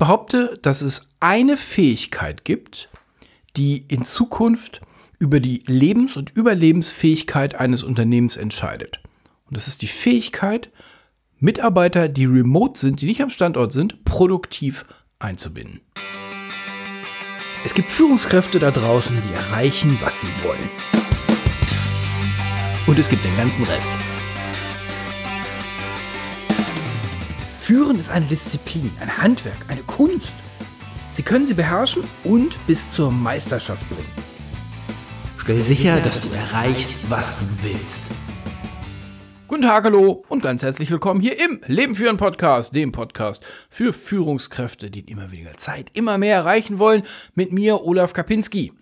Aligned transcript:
behaupte, 0.00 0.58
dass 0.62 0.80
es 0.80 1.12
eine 1.20 1.58
Fähigkeit 1.58 2.44
gibt, 2.44 2.88
die 3.56 3.84
in 3.86 4.02
Zukunft 4.02 4.80
über 5.18 5.40
die 5.40 5.62
Lebens- 5.66 6.16
und 6.16 6.30
Überlebensfähigkeit 6.30 7.54
eines 7.54 7.82
Unternehmens 7.82 8.36
entscheidet. 8.36 9.00
Und 9.46 9.56
das 9.56 9.68
ist 9.68 9.82
die 9.82 9.86
Fähigkeit, 9.86 10.70
Mitarbeiter, 11.38 12.08
die 12.08 12.24
remote 12.24 12.80
sind, 12.80 13.02
die 13.02 13.06
nicht 13.06 13.22
am 13.22 13.28
Standort 13.28 13.72
sind, 13.72 14.04
produktiv 14.04 14.86
einzubinden. 15.18 15.82
Es 17.64 17.74
gibt 17.74 17.90
Führungskräfte 17.90 18.58
da 18.58 18.70
draußen, 18.70 19.20
die 19.20 19.34
erreichen, 19.34 19.98
was 20.00 20.22
sie 20.22 20.28
wollen. 20.42 20.70
Und 22.86 22.98
es 22.98 23.08
gibt 23.10 23.22
den 23.22 23.36
ganzen 23.36 23.64
Rest. 23.64 23.90
Führen 27.70 28.00
ist 28.00 28.10
eine 28.10 28.26
Disziplin, 28.26 28.90
ein 29.00 29.18
Handwerk, 29.18 29.54
eine 29.68 29.82
Kunst. 29.82 30.34
Sie 31.12 31.22
können 31.22 31.46
sie 31.46 31.54
beherrschen 31.54 32.02
und 32.24 32.58
bis 32.66 32.90
zur 32.90 33.12
Meisterschaft 33.12 33.88
bringen. 33.88 34.10
Stell 35.38 35.62
sicher, 35.62 36.00
dass 36.00 36.20
du 36.20 36.30
erreichst, 36.34 37.08
was 37.08 37.38
du 37.38 37.44
willst. 37.62 38.10
Guten 39.46 39.62
Tag, 39.62 39.84
hallo 39.84 40.24
und 40.28 40.42
ganz 40.42 40.64
herzlich 40.64 40.90
willkommen 40.90 41.20
hier 41.20 41.38
im 41.38 41.60
Leben 41.64 41.94
führen 41.94 42.16
Podcast, 42.16 42.74
dem 42.74 42.90
Podcast 42.90 43.44
für 43.68 43.92
Führungskräfte, 43.92 44.90
die 44.90 45.02
in 45.02 45.06
immer 45.06 45.30
weniger 45.30 45.54
Zeit 45.56 45.90
immer 45.92 46.18
mehr 46.18 46.34
erreichen 46.34 46.80
wollen, 46.80 47.04
mit 47.36 47.52
mir, 47.52 47.84
Olaf 47.84 48.14
Kapinski. 48.14 48.72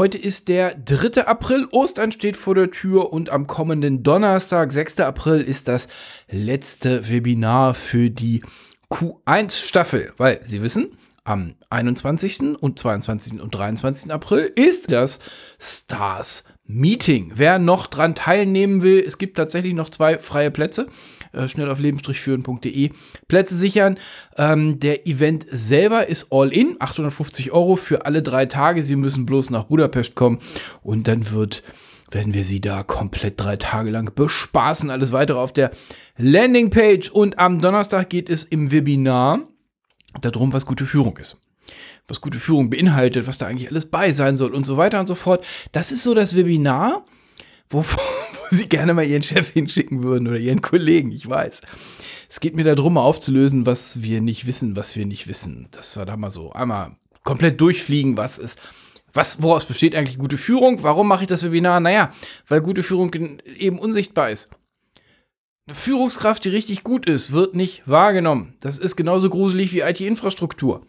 Heute 0.00 0.16
ist 0.16 0.46
der 0.46 0.76
3. 0.76 1.26
April, 1.26 1.66
Ostern 1.72 2.12
steht 2.12 2.36
vor 2.36 2.54
der 2.54 2.70
Tür 2.70 3.12
und 3.12 3.30
am 3.30 3.48
kommenden 3.48 4.04
Donnerstag, 4.04 4.70
6. 4.70 5.00
April, 5.00 5.40
ist 5.40 5.66
das 5.66 5.88
letzte 6.30 7.08
Webinar 7.08 7.74
für 7.74 8.08
die 8.08 8.44
Q1-Staffel, 8.92 10.12
weil 10.16 10.38
Sie 10.44 10.62
wissen, 10.62 10.96
am 11.24 11.56
21. 11.70 12.60
und 12.60 12.78
22. 12.78 13.40
und 13.40 13.52
23. 13.52 14.12
April 14.12 14.52
ist 14.54 14.92
das 14.92 15.18
Stars 15.58 16.44
Meeting. 16.68 17.32
Wer 17.34 17.58
noch 17.58 17.86
dran 17.86 18.14
teilnehmen 18.14 18.82
will, 18.82 19.02
es 19.04 19.16
gibt 19.16 19.38
tatsächlich 19.38 19.72
noch 19.74 19.88
zwei 19.88 20.18
freie 20.18 20.50
Plätze. 20.50 20.86
Äh, 21.32 21.48
schnell 21.48 21.70
auf 21.70 21.80
leben-führen.de 21.80 22.90
Plätze 23.26 23.56
sichern. 23.56 23.98
Ähm, 24.36 24.78
der 24.78 25.06
Event 25.06 25.46
selber 25.50 26.08
ist 26.08 26.28
all 26.30 26.52
in, 26.52 26.76
850 26.78 27.52
Euro 27.52 27.76
für 27.76 28.04
alle 28.04 28.22
drei 28.22 28.46
Tage. 28.46 28.82
Sie 28.82 28.96
müssen 28.96 29.26
bloß 29.26 29.50
nach 29.50 29.64
Budapest 29.64 30.14
kommen 30.14 30.38
und 30.82 31.08
dann 31.08 31.30
wird 31.30 31.62
werden 32.10 32.32
wir 32.32 32.44
sie 32.44 32.60
da 32.60 32.82
komplett 32.82 33.38
drei 33.38 33.56
Tage 33.56 33.90
lang 33.90 34.14
bespaßen. 34.14 34.90
Alles 34.90 35.12
weitere 35.12 35.38
auf 35.38 35.52
der 35.52 35.72
Landingpage. 36.16 37.10
Und 37.10 37.38
am 37.38 37.58
Donnerstag 37.58 38.08
geht 38.08 38.30
es 38.30 38.44
im 38.44 38.70
Webinar 38.70 39.40
darum, 40.20 40.52
was 40.52 40.64
gute 40.64 40.86
Führung 40.86 41.18
ist. 41.18 41.36
Was 42.08 42.20
gute 42.20 42.38
Führung 42.38 42.70
beinhaltet, 42.70 43.26
was 43.26 43.38
da 43.38 43.46
eigentlich 43.46 43.68
alles 43.68 43.90
bei 43.90 44.12
sein 44.12 44.36
soll 44.36 44.54
und 44.54 44.66
so 44.66 44.76
weiter 44.76 44.98
und 44.98 45.06
so 45.06 45.14
fort. 45.14 45.46
Das 45.72 45.92
ist 45.92 46.02
so 46.02 46.14
das 46.14 46.34
Webinar, 46.34 47.04
wo, 47.68 47.82
wo 47.84 47.98
Sie 48.50 48.68
gerne 48.68 48.94
mal 48.94 49.04
Ihren 49.04 49.22
Chef 49.22 49.50
hinschicken 49.52 50.02
würden 50.02 50.26
oder 50.26 50.38
Ihren 50.38 50.62
Kollegen, 50.62 51.12
ich 51.12 51.28
weiß. 51.28 51.60
Es 52.30 52.40
geht 52.40 52.56
mir 52.56 52.64
darum, 52.64 52.94
mal 52.94 53.02
aufzulösen, 53.02 53.66
was 53.66 54.02
wir 54.02 54.20
nicht 54.20 54.46
wissen, 54.46 54.74
was 54.76 54.96
wir 54.96 55.06
nicht 55.06 55.28
wissen. 55.28 55.68
Das 55.70 55.96
war 55.96 56.06
da 56.06 56.16
mal 56.16 56.30
so 56.30 56.52
einmal 56.52 56.96
komplett 57.24 57.60
durchfliegen, 57.60 58.16
was 58.16 58.38
ist, 58.38 58.60
was, 59.12 59.42
woraus 59.42 59.64
besteht 59.64 59.94
eigentlich 59.94 60.18
gute 60.18 60.38
Führung? 60.38 60.82
Warum 60.82 61.08
mache 61.08 61.24
ich 61.24 61.28
das 61.28 61.42
Webinar? 61.42 61.80
Naja, 61.80 62.12
weil 62.46 62.60
gute 62.60 62.82
Führung 62.82 63.12
eben 63.44 63.78
unsichtbar 63.78 64.30
ist. 64.30 64.48
Eine 65.66 65.74
Führungskraft, 65.74 66.44
die 66.44 66.50
richtig 66.50 66.84
gut 66.84 67.06
ist, 67.06 67.32
wird 67.32 67.54
nicht 67.54 67.82
wahrgenommen. 67.86 68.54
Das 68.60 68.78
ist 68.78 68.96
genauso 68.96 69.28
gruselig 69.28 69.72
wie 69.72 69.80
IT-Infrastruktur. 69.80 70.86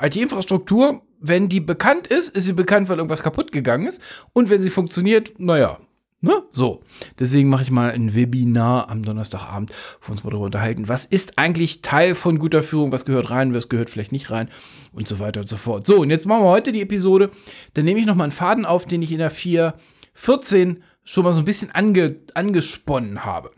IT-Infrastruktur, 0.00 1.02
wenn 1.20 1.48
die 1.48 1.60
bekannt 1.60 2.06
ist, 2.06 2.34
ist 2.34 2.44
sie 2.44 2.52
bekannt, 2.52 2.88
weil 2.88 2.96
irgendwas 2.96 3.22
kaputt 3.22 3.52
gegangen 3.52 3.86
ist. 3.86 4.02
Und 4.32 4.50
wenn 4.50 4.60
sie 4.60 4.70
funktioniert, 4.70 5.38
naja, 5.38 5.78
Ne? 6.22 6.42
So, 6.52 6.82
deswegen 7.18 7.48
mache 7.48 7.62
ich 7.62 7.70
mal 7.70 7.92
ein 7.92 8.14
Webinar 8.14 8.90
am 8.90 9.02
Donnerstagabend, 9.02 9.70
wo 10.02 10.08
wir 10.08 10.12
uns 10.12 10.22
mal 10.22 10.30
darüber 10.30 10.46
unterhalten, 10.46 10.86
was 10.86 11.06
ist 11.06 11.38
eigentlich 11.38 11.80
Teil 11.80 12.14
von 12.14 12.38
guter 12.38 12.62
Führung, 12.62 12.92
was 12.92 13.06
gehört 13.06 13.30
rein, 13.30 13.54
was 13.54 13.70
gehört 13.70 13.88
vielleicht 13.88 14.12
nicht 14.12 14.30
rein 14.30 14.50
und 14.92 15.08
so 15.08 15.18
weiter 15.18 15.40
und 15.40 15.48
so 15.48 15.56
fort. 15.56 15.86
So, 15.86 16.00
und 16.00 16.10
jetzt 16.10 16.26
machen 16.26 16.44
wir 16.44 16.50
heute 16.50 16.72
die 16.72 16.82
Episode, 16.82 17.30
dann 17.72 17.86
nehme 17.86 18.00
ich 18.00 18.04
nochmal 18.04 18.24
einen 18.24 18.32
Faden 18.32 18.66
auf, 18.66 18.84
den 18.84 19.00
ich 19.00 19.12
in 19.12 19.18
der 19.18 19.32
4.14 19.32 20.80
schon 21.04 21.24
mal 21.24 21.32
so 21.32 21.38
ein 21.38 21.46
bisschen 21.46 21.70
ange, 21.70 22.16
angesponnen 22.34 23.24
habe. 23.24 23.52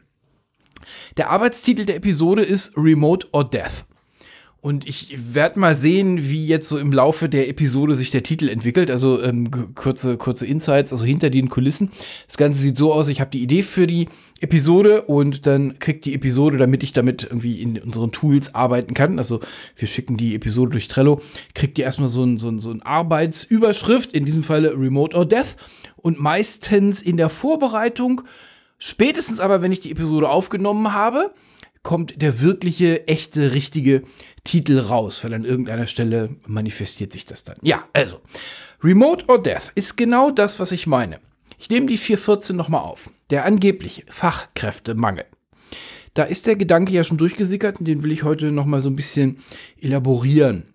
Der 1.16 1.30
Arbeitstitel 1.30 1.84
der 1.84 1.96
Episode 1.96 2.42
ist 2.42 2.76
Remote 2.76 3.26
or 3.32 3.48
Death. 3.48 3.86
Und 4.62 4.86
ich 4.86 5.34
werde 5.34 5.58
mal 5.58 5.74
sehen, 5.74 6.30
wie 6.30 6.46
jetzt 6.46 6.68
so 6.68 6.78
im 6.78 6.92
Laufe 6.92 7.28
der 7.28 7.48
Episode 7.48 7.96
sich 7.96 8.12
der 8.12 8.22
Titel 8.22 8.48
entwickelt. 8.48 8.92
Also 8.92 9.20
ähm, 9.20 9.74
kurze, 9.74 10.16
kurze 10.16 10.46
Insights, 10.46 10.92
also 10.92 11.04
hinter 11.04 11.30
den 11.30 11.48
Kulissen. 11.48 11.90
Das 12.28 12.36
Ganze 12.36 12.62
sieht 12.62 12.76
so 12.76 12.92
aus, 12.92 13.08
ich 13.08 13.20
habe 13.20 13.32
die 13.32 13.42
Idee 13.42 13.64
für 13.64 13.88
die 13.88 14.08
Episode 14.40 15.02
und 15.02 15.48
dann 15.48 15.80
kriegt 15.80 16.04
die 16.04 16.14
Episode, 16.14 16.58
damit 16.58 16.84
ich 16.84 16.92
damit 16.92 17.24
irgendwie 17.24 17.60
in 17.60 17.76
unseren 17.76 18.12
Tools 18.12 18.54
arbeiten 18.54 18.94
kann. 18.94 19.18
Also 19.18 19.40
wir 19.74 19.88
schicken 19.88 20.16
die 20.16 20.36
Episode 20.36 20.70
durch 20.70 20.86
Trello, 20.86 21.20
kriegt 21.56 21.76
die 21.76 21.82
erstmal 21.82 22.08
so 22.08 22.22
ein, 22.22 22.38
so 22.38 22.48
ein, 22.48 22.60
so 22.60 22.70
ein 22.70 22.82
Arbeitsüberschrift, 22.82 24.12
in 24.12 24.24
diesem 24.24 24.44
Falle 24.44 24.78
Remote 24.78 25.16
or 25.16 25.26
Death. 25.26 25.56
Und 25.96 26.20
meistens 26.20 27.02
in 27.02 27.16
der 27.16 27.30
Vorbereitung, 27.30 28.22
spätestens 28.78 29.40
aber, 29.40 29.60
wenn 29.60 29.72
ich 29.72 29.80
die 29.80 29.90
Episode 29.90 30.28
aufgenommen 30.28 30.92
habe, 30.92 31.32
kommt 31.82 32.22
der 32.22 32.40
wirkliche, 32.40 33.08
echte, 33.08 33.52
richtige 33.52 34.02
Titel 34.44 34.78
raus, 34.78 35.22
weil 35.24 35.34
an 35.34 35.44
irgendeiner 35.44 35.86
Stelle 35.86 36.36
manifestiert 36.46 37.12
sich 37.12 37.26
das 37.26 37.44
dann. 37.44 37.56
Ja, 37.62 37.84
also, 37.92 38.20
Remote 38.82 39.24
or 39.28 39.42
Death 39.42 39.72
ist 39.74 39.96
genau 39.96 40.30
das, 40.30 40.60
was 40.60 40.72
ich 40.72 40.86
meine. 40.86 41.20
Ich 41.58 41.70
nehme 41.70 41.86
die 41.86 41.96
414 41.96 42.56
nochmal 42.56 42.82
auf. 42.82 43.10
Der 43.30 43.44
angebliche 43.44 44.04
Fachkräftemangel. 44.08 45.24
Da 46.14 46.24
ist 46.24 46.46
der 46.46 46.56
Gedanke 46.56 46.92
ja 46.92 47.04
schon 47.04 47.16
durchgesickert 47.16 47.78
und 47.78 47.86
den 47.86 48.02
will 48.02 48.12
ich 48.12 48.22
heute 48.22 48.52
nochmal 48.52 48.80
so 48.80 48.90
ein 48.90 48.96
bisschen 48.96 49.38
elaborieren. 49.80 50.72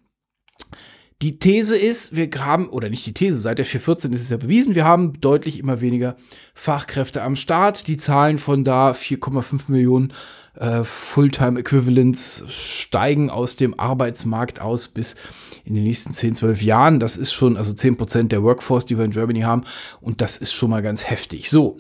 Die 1.22 1.40
These 1.40 1.75
ist, 1.75 2.16
wir 2.16 2.29
haben, 2.38 2.69
oder 2.69 2.90
nicht 2.90 3.06
die 3.06 3.13
These, 3.13 3.40
seit 3.40 3.57
der 3.57 3.66
414 3.66 4.13
ist 4.13 4.22
es 4.22 4.29
ja 4.29 4.38
bewiesen, 4.38 4.75
wir 4.75 4.85
haben 4.85 5.19
deutlich 5.19 5.57
immer 5.57 5.81
weniger 5.81 6.16
Fachkräfte 6.53 7.23
am 7.23 7.35
Start. 7.35 7.88
Die 7.88 7.97
Zahlen 7.97 8.38
von 8.38 8.63
da 8.63 8.91
4,5 8.91 9.63
Millionen 9.67 10.13
äh, 10.59 10.84
Fulltime 10.84 11.59
Equivalents 11.59 12.44
steigen 12.50 13.29
aus 13.29 13.56
dem 13.56 13.79
Arbeitsmarkt 13.79 14.59
aus 14.62 14.88
bis 14.88 15.16
in 15.63 15.75
den 15.75 15.84
nächsten 15.84 16.13
10, 16.13 16.35
12 16.35 16.62
Jahren. 16.62 17.00
Das 17.00 17.18
ist 17.18 17.34
schon, 17.34 17.57
also 17.57 17.73
10 17.73 17.97
Prozent 17.97 18.31
der 18.31 18.44
Workforce, 18.44 18.85
die 18.85 18.97
wir 18.97 19.06
in 19.06 19.12
Germany 19.12 19.41
haben. 19.41 19.63
Und 20.01 20.22
das 20.22 20.38
ist 20.38 20.53
schon 20.53 20.69
mal 20.69 20.81
ganz 20.81 21.09
heftig. 21.09 21.50
So, 21.50 21.78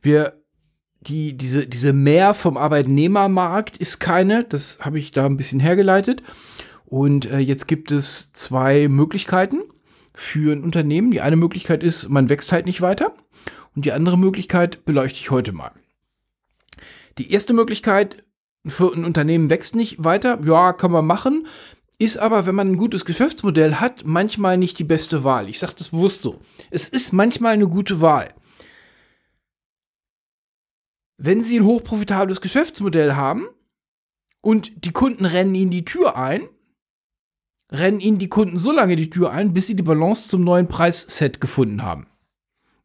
wir 0.00 0.34
die, 1.06 1.36
diese, 1.36 1.66
diese 1.66 1.92
Mehr 1.92 2.32
vom 2.32 2.56
Arbeitnehmermarkt 2.56 3.76
ist 3.76 3.98
keine, 3.98 4.44
das 4.44 4.78
habe 4.80 4.98
ich 4.98 5.10
da 5.10 5.26
ein 5.26 5.36
bisschen 5.36 5.60
hergeleitet. 5.60 6.22
Und 6.84 7.24
äh, 7.26 7.38
jetzt 7.38 7.66
gibt 7.66 7.90
es 7.90 8.32
zwei 8.32 8.88
Möglichkeiten 8.88 9.62
für 10.14 10.52
ein 10.52 10.62
Unternehmen. 10.62 11.10
Die 11.10 11.20
eine 11.20 11.36
Möglichkeit 11.36 11.82
ist, 11.82 12.08
man 12.08 12.28
wächst 12.28 12.52
halt 12.52 12.66
nicht 12.66 12.82
weiter. 12.82 13.14
Und 13.74 13.84
die 13.84 13.92
andere 13.92 14.18
Möglichkeit 14.18 14.84
beleuchte 14.84 15.18
ich 15.18 15.30
heute 15.30 15.52
mal. 15.52 15.72
Die 17.18 17.32
erste 17.32 17.52
Möglichkeit 17.52 18.24
für 18.66 18.92
ein 18.92 19.04
Unternehmen 19.04 19.50
wächst 19.50 19.74
nicht 19.74 20.02
weiter. 20.02 20.40
Ja, 20.44 20.72
kann 20.72 20.92
man 20.92 21.06
machen. 21.06 21.46
Ist 21.98 22.18
aber, 22.18 22.46
wenn 22.46 22.54
man 22.54 22.72
ein 22.72 22.76
gutes 22.76 23.04
Geschäftsmodell 23.04 23.76
hat, 23.76 24.04
manchmal 24.04 24.58
nicht 24.58 24.78
die 24.78 24.84
beste 24.84 25.24
Wahl. 25.24 25.48
Ich 25.48 25.58
sage 25.58 25.74
das 25.78 25.90
bewusst 25.90 26.22
so. 26.22 26.40
Es 26.70 26.88
ist 26.88 27.12
manchmal 27.12 27.54
eine 27.54 27.68
gute 27.68 28.00
Wahl. 28.00 28.34
Wenn 31.18 31.44
Sie 31.44 31.58
ein 31.58 31.64
hochprofitables 31.64 32.40
Geschäftsmodell 32.40 33.14
haben 33.14 33.46
und 34.40 34.84
die 34.84 34.90
Kunden 34.90 35.24
rennen 35.24 35.54
Ihnen 35.54 35.70
die 35.70 35.84
Tür 35.84 36.16
ein, 36.16 36.48
rennen 37.72 38.00
ihnen 38.00 38.18
die 38.18 38.28
Kunden 38.28 38.58
so 38.58 38.70
lange 38.70 38.96
die 38.96 39.10
Tür 39.10 39.30
ein, 39.30 39.52
bis 39.52 39.66
sie 39.66 39.76
die 39.76 39.82
Balance 39.82 40.28
zum 40.28 40.44
neuen 40.44 40.68
Preisset 40.68 41.40
gefunden 41.40 41.82
haben. 41.82 42.06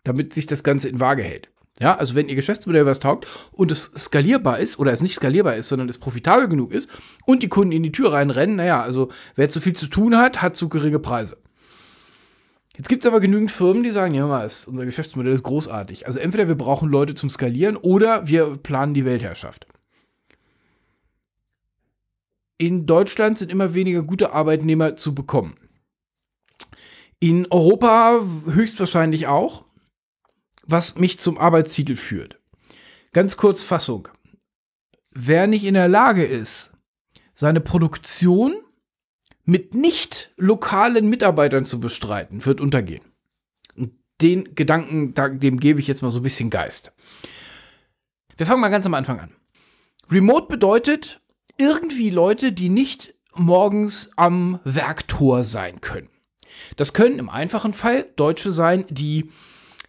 Damit 0.04 0.34
sich 0.34 0.46
das 0.46 0.64
Ganze 0.64 0.90
in 0.90 1.00
Waage 1.00 1.24
hält. 1.24 1.50
Ja, 1.80 1.96
also 1.96 2.16
wenn 2.16 2.28
ihr 2.28 2.36
Geschäftsmodell 2.36 2.86
was 2.86 3.00
taugt 3.00 3.28
und 3.52 3.72
es 3.72 3.92
skalierbar 3.96 4.60
ist 4.60 4.80
oder 4.80 4.92
es 4.92 5.02
nicht 5.02 5.14
skalierbar 5.14 5.56
ist, 5.56 5.68
sondern 5.68 5.90
es 5.90 6.00
profitabel 6.00 6.48
genug 6.48 6.72
ist 6.72 6.90
und 7.26 7.44
die 7.44 7.50
Kunden 7.50 7.72
in 7.72 7.84
die 7.84 7.92
Tür 7.92 8.14
reinrennen, 8.14 8.56
naja, 8.56 8.82
also 8.82 9.10
wer 9.36 9.50
zu 9.50 9.62
viel 9.62 9.74
zu 9.74 9.88
tun 9.88 10.18
hat, 10.18 10.42
hat 10.42 10.56
zu 10.56 10.70
geringe 10.70 11.00
Preise. 11.00 11.38
Jetzt 12.76 12.90
gibt 12.90 13.04
es 13.04 13.08
aber 13.08 13.20
genügend 13.20 13.52
Firmen, 13.52 13.84
die 13.84 13.92
sagen, 13.92 14.14
ja, 14.14 14.28
mal, 14.28 14.50
unser 14.68 14.86
Geschäftsmodell 14.86 15.34
ist 15.34 15.44
großartig. 15.44 16.08
Also 16.08 16.20
entweder 16.20 16.48
wir 16.48 16.56
brauchen 16.56 16.90
Leute 16.90 17.16
zum 17.16 17.30
Skalieren 17.30 17.76
oder 17.76 18.28
wir 18.28 18.58
planen 18.58 18.94
die 18.94 19.06
Weltherrschaft 19.06 19.68
in 22.58 22.86
Deutschland 22.86 23.38
sind 23.38 23.52
immer 23.52 23.74
weniger 23.74 24.02
gute 24.02 24.34
Arbeitnehmer 24.34 24.96
zu 24.96 25.14
bekommen. 25.14 25.56
In 27.20 27.48
Europa 27.50 28.22
höchstwahrscheinlich 28.46 29.28
auch, 29.28 29.66
was 30.68 30.98
mich 30.98 31.18
zum 31.18 31.38
Arbeitstitel 31.38 31.96
führt. 31.96 32.40
Ganz 33.14 33.38
kurz 33.38 33.64
Fassung. 33.64 34.10
Wer 35.12 35.48
nicht 35.48 35.64
in 35.64 35.74
der 35.74 35.88
Lage 35.88 36.24
ist, 36.24 36.72
seine 37.34 37.62
Produktion 37.62 38.56
mit 39.46 39.74
nicht 39.74 40.32
lokalen 40.36 41.08
Mitarbeitern 41.10 41.66
zu 41.66 41.80
bestreiten, 41.80 42.46
wird 42.46 42.62
untergehen. 42.62 43.04
Und 43.76 43.94
den 44.22 44.56
Gedanken, 44.56 45.14
dem 45.40 45.60
gebe 45.60 45.80
ich 45.80 45.88
jetzt 45.88 46.02
mal 46.02 46.12
so 46.12 46.20
ein 46.20 46.24
bisschen 46.24 46.50
Geist. 46.50 46.94
Wir 48.36 48.46
fangen 48.46 48.62
mal 48.62 48.70
ganz 48.70 48.86
am 48.86 48.94
Anfang 48.94 49.20
an. 49.20 49.34
Remote 50.12 50.48
bedeutet 50.48 51.22
irgendwie 51.58 52.10
Leute, 52.10 52.52
die 52.52 52.70
nicht 52.70 53.16
morgens 53.34 54.12
am 54.16 54.60
Werktor 54.64 55.44
sein 55.44 55.82
können. 55.82 56.10
Das 56.76 56.94
können 56.94 57.20
im 57.20 57.30
einfachen 57.30 57.74
Fall 57.74 58.06
Deutsche 58.16 58.52
sein, 58.52 58.86
die 58.90 59.32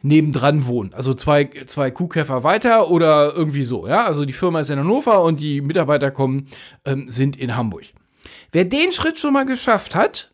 nebendran 0.03 0.67
wohnen. 0.67 0.95
Also 0.95 1.15
zwei, 1.15 1.51
zwei 1.67 1.91
Kuhkäfer 1.91 2.45
weiter 2.45 2.91
oder 2.91 3.35
irgendwie 3.35 3.65
so. 3.65 3.87
Ja? 3.87 4.05
Also 4.07 4.25
die 4.25 4.33
Firma 4.33 4.61
ist 4.61 4.71
in 4.71 4.79
Hannover 4.79 5.23
und 5.25 5.41
die 5.41 5.61
Mitarbeiter 5.61 6.11
kommen, 6.11 6.49
ähm, 6.85 7.09
sind 7.09 7.37
in 7.37 7.57
Hamburg. 7.57 7.87
Wer 8.53 8.65
den 8.65 8.93
Schritt 8.93 9.19
schon 9.19 9.33
mal 9.33 9.45
geschafft 9.45 9.95
hat, 9.95 10.33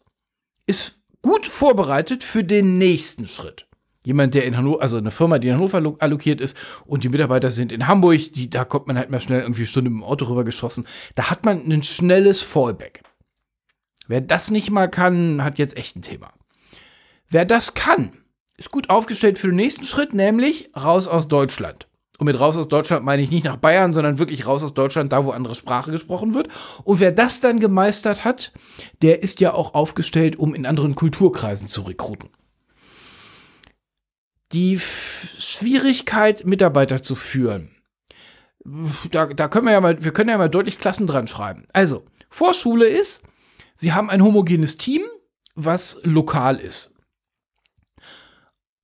ist 0.66 1.02
gut 1.22 1.46
vorbereitet 1.46 2.22
für 2.22 2.44
den 2.44 2.78
nächsten 2.78 3.26
Schritt. 3.26 3.66
Jemand, 4.04 4.34
der 4.34 4.44
in 4.44 4.56
Hannover, 4.56 4.82
also 4.82 4.98
eine 4.98 5.10
Firma, 5.10 5.38
die 5.38 5.48
in 5.48 5.54
Hannover 5.54 5.96
allokiert 5.98 6.42
ist 6.42 6.56
und 6.84 7.04
die 7.04 7.08
Mitarbeiter 7.08 7.50
sind 7.50 7.72
in 7.72 7.86
Hamburg, 7.86 8.34
die, 8.34 8.50
da 8.50 8.66
kommt 8.66 8.86
man 8.86 8.98
halt 8.98 9.08
mal 9.08 9.20
schnell 9.20 9.40
irgendwie 9.40 9.62
eine 9.62 9.66
Stunde 9.66 9.88
mit 9.88 10.00
dem 10.00 10.04
Auto 10.04 10.26
rüber 10.26 10.44
geschossen. 10.44 10.86
Da 11.14 11.30
hat 11.30 11.46
man 11.46 11.66
ein 11.66 11.82
schnelles 11.82 12.42
Fallback. 12.42 13.02
Wer 14.06 14.20
das 14.20 14.50
nicht 14.50 14.70
mal 14.70 14.90
kann, 14.90 15.42
hat 15.42 15.56
jetzt 15.56 15.78
echt 15.78 15.96
ein 15.96 16.02
Thema. 16.02 16.32
Wer 17.30 17.46
das 17.46 17.72
kann, 17.72 18.12
ist 18.56 18.70
gut 18.70 18.90
aufgestellt 18.90 19.38
für 19.38 19.48
den 19.48 19.56
nächsten 19.56 19.84
Schritt, 19.84 20.14
nämlich 20.14 20.70
raus 20.76 21.08
aus 21.08 21.28
Deutschland. 21.28 21.86
Und 22.18 22.26
mit 22.26 22.38
raus 22.38 22.56
aus 22.56 22.68
Deutschland 22.68 23.04
meine 23.04 23.22
ich 23.22 23.30
nicht 23.30 23.44
nach 23.44 23.56
Bayern, 23.56 23.92
sondern 23.92 24.20
wirklich 24.20 24.46
raus 24.46 24.62
aus 24.62 24.74
Deutschland, 24.74 25.12
da 25.12 25.24
wo 25.24 25.32
andere 25.32 25.56
Sprache 25.56 25.90
gesprochen 25.90 26.32
wird. 26.34 26.48
Und 26.84 27.00
wer 27.00 27.10
das 27.10 27.40
dann 27.40 27.58
gemeistert 27.58 28.24
hat, 28.24 28.52
der 29.02 29.22
ist 29.22 29.40
ja 29.40 29.52
auch 29.52 29.74
aufgestellt, 29.74 30.38
um 30.38 30.54
in 30.54 30.64
anderen 30.64 30.94
Kulturkreisen 30.94 31.66
zu 31.66 31.82
rekruten. 31.82 32.30
Die 34.52 34.78
Schwierigkeit, 34.78 36.46
Mitarbeiter 36.46 37.02
zu 37.02 37.16
führen, 37.16 37.74
da, 39.10 39.26
da 39.26 39.48
können 39.48 39.66
wir 39.66 39.72
ja 39.72 39.80
mal, 39.80 40.02
wir 40.02 40.12
können 40.12 40.30
ja 40.30 40.38
mal 40.38 40.48
deutlich 40.48 40.78
Klassen 40.78 41.06
dran 41.06 41.26
schreiben. 41.26 41.66
Also, 41.72 42.04
Vorschule 42.30 42.86
ist, 42.86 43.24
Sie 43.76 43.92
haben 43.92 44.08
ein 44.08 44.22
homogenes 44.22 44.76
Team, 44.76 45.02
was 45.56 46.00
lokal 46.04 46.58
ist. 46.58 46.93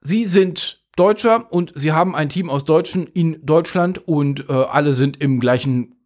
Sie 0.00 0.24
sind 0.24 0.82
Deutscher 0.96 1.52
und 1.52 1.72
sie 1.76 1.92
haben 1.92 2.14
ein 2.14 2.28
Team 2.28 2.50
aus 2.50 2.64
Deutschen 2.64 3.06
in 3.06 3.44
Deutschland 3.44 4.06
und 4.06 4.48
äh, 4.48 4.52
alle 4.52 4.94
sind 4.94 5.20
im 5.20 5.40
gleichen 5.40 5.96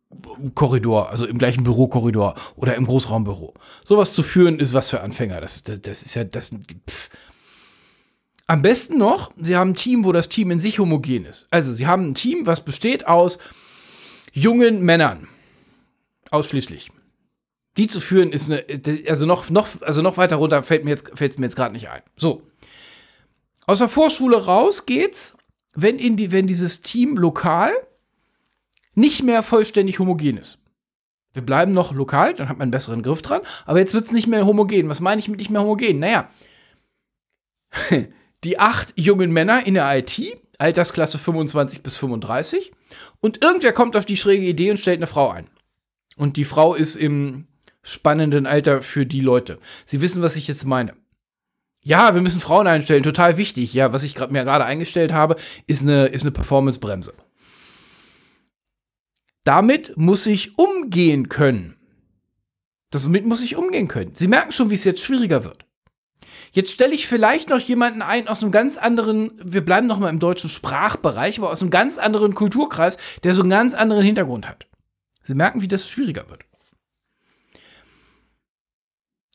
Korridor, 0.55 1.11
also 1.11 1.27
im 1.27 1.39
gleichen 1.39 1.65
Bürokorridor 1.65 2.35
oder 2.57 2.77
im 2.77 2.87
Großraumbüro. 2.87 3.55
Sowas 3.85 4.15
zu 4.15 4.23
führen 4.23 4.59
ist 4.59 4.73
was 4.73 4.91
für 4.91 5.01
Anfänger. 5.01 5.41
Das, 5.41 5.63
das, 5.65 5.81
das 5.83 6.03
ist 6.03 6.15
ja 6.15 6.25
das. 6.25 6.51
Pff. 6.89 7.11
Am 8.47 8.63
besten 8.63 8.99
noch, 8.99 9.33
sie 9.41 9.57
haben 9.57 9.71
ein 9.71 9.75
Team, 9.75 10.05
wo 10.05 10.13
das 10.13 10.29
Team 10.29 10.51
in 10.51 10.61
sich 10.61 10.79
homogen 10.79 11.25
ist. 11.25 11.47
Also 11.51 11.73
sie 11.73 11.87
haben 11.87 12.11
ein 12.11 12.15
Team, 12.15 12.47
was 12.47 12.63
besteht 12.63 13.07
aus 13.07 13.39
jungen 14.33 14.83
Männern. 14.83 15.29
Ausschließlich. 16.31 16.91
Die 17.77 17.87
zu 17.87 18.01
führen 18.01 18.33
ist 18.33 18.51
eine, 18.51 18.65
also 19.09 19.27
noch, 19.27 19.51
noch, 19.51 19.69
also 19.81 20.03
noch 20.03 20.17
weiter 20.17 20.37
runter 20.37 20.63
fällt 20.63 20.85
mir 20.85 20.91
jetzt, 20.91 21.19
mir 21.39 21.47
jetzt 21.47 21.57
gerade 21.57 21.73
nicht 21.73 21.89
ein. 21.89 22.03
So. 22.17 22.43
Aus 23.67 23.79
der 23.79 23.89
Vorschule 23.89 24.45
raus 24.45 24.87
geht's, 24.87 25.39
wenn, 25.75 25.99
in 25.99 26.17
die, 26.17 26.33
wenn 26.33 26.47
dieses 26.47 26.83
Team 26.83 27.17
lokal 27.17 27.73
nicht 28.95 29.23
mehr 29.23 29.43
vollständig 29.43 29.99
homogen 29.99 30.37
ist. 30.37 30.63
Wir 31.33 31.43
bleiben 31.43 31.73
noch 31.73 31.93
lokal, 31.93 32.35
dann 32.35 32.49
hat 32.49 32.59
man 32.59 32.67
einen 32.67 32.71
besseren 32.71 33.03
Griff 33.03 33.23
dran, 33.23 33.41
aber 33.67 33.81
jetzt 33.81 33.93
wird 33.93 34.05
es 34.05 34.13
nicht 34.13 34.29
mehr 34.29 34.47
homogen. 34.47 34.89
Was 34.89 35.01
meine 35.01 35.19
ich 35.19 35.29
mit 35.29 35.39
nicht 35.39 35.51
mehr 35.51 35.63
homogen? 35.63 35.99
Naja, 35.99 36.31
die 38.45 38.59
acht 38.59 38.93
jungen 38.97 39.33
Männer 39.33 39.67
in 39.67 39.75
der 39.75 39.99
IT, 39.99 40.21
Altersklasse 40.59 41.19
25 41.19 41.83
bis 41.83 41.97
35, 41.97 42.73
und 43.21 43.43
irgendwer 43.43 43.73
kommt 43.73 43.97
auf 43.97 44.05
die 44.05 44.17
schräge 44.17 44.47
Idee 44.47 44.71
und 44.71 44.79
stellt 44.79 44.99
eine 44.99 45.09
Frau 45.09 45.31
ein. 45.31 45.49
Und 46.17 46.37
die 46.37 46.45
Frau 46.45 46.75
ist 46.75 46.95
im 46.95 47.49
spannenden 47.83 48.47
Alter 48.47 48.83
für 48.83 49.05
die 49.05 49.21
Leute. 49.21 49.59
Sie 49.85 50.01
wissen, 50.01 50.23
was 50.23 50.37
ich 50.37 50.47
jetzt 50.47 50.65
meine. 50.65 50.95
Ja, 51.85 52.15
wir 52.15 52.23
müssen 52.23 52.41
Frauen 52.41 52.67
einstellen, 52.67 53.03
total 53.03 53.37
wichtig. 53.37 53.75
Ja, 53.75 53.93
was 53.93 54.03
ich 54.03 54.15
grad, 54.15 54.33
mir 54.33 54.43
gerade 54.43 54.65
eingestellt 54.65 55.13
habe, 55.13 55.37
ist 55.67 55.83
eine, 55.83 56.07
ist 56.07 56.23
eine 56.23 56.31
Performance-Bremse. 56.31 57.13
Damit 59.45 59.95
muss 59.97 60.25
ich 60.25 60.59
umgehen 60.59 61.29
können. 61.29 61.77
Damit 62.91 63.27
muss 63.27 63.43
ich 63.43 63.57
umgehen 63.57 63.87
können. 63.87 64.15
Sie 64.15 64.29
merken 64.29 64.51
schon, 64.51 64.71
wie 64.71 64.75
es 64.75 64.85
jetzt 64.85 65.03
schwieriger 65.03 65.45
wird. 65.45 65.67
Jetzt 66.53 66.71
stelle 66.71 66.95
ich 66.95 67.07
vielleicht 67.07 67.51
noch 67.51 67.59
jemanden 67.59 68.01
ein 68.01 68.29
aus 68.29 68.43
einem 68.43 68.53
ganz 68.53 68.79
anderen, 68.79 69.33
wir 69.43 69.63
bleiben 69.63 69.87
noch 69.87 69.99
mal 69.99 70.09
im 70.09 70.21
deutschen 70.21 70.49
Sprachbereich, 70.49 71.39
aber 71.39 71.51
aus 71.51 71.61
einem 71.61 71.71
ganz 71.71 71.99
anderen 71.99 72.35
Kulturkreis, 72.35 72.97
der 73.25 73.35
so 73.35 73.43
einen 73.43 73.51
ganz 73.51 73.75
anderen 73.75 74.05
Hintergrund 74.05 74.49
hat. 74.49 74.67
Sie 75.23 75.35
merken, 75.35 75.61
wie 75.61 75.69
das 75.69 75.91
schwieriger 75.91 76.31
wird. 76.31 76.45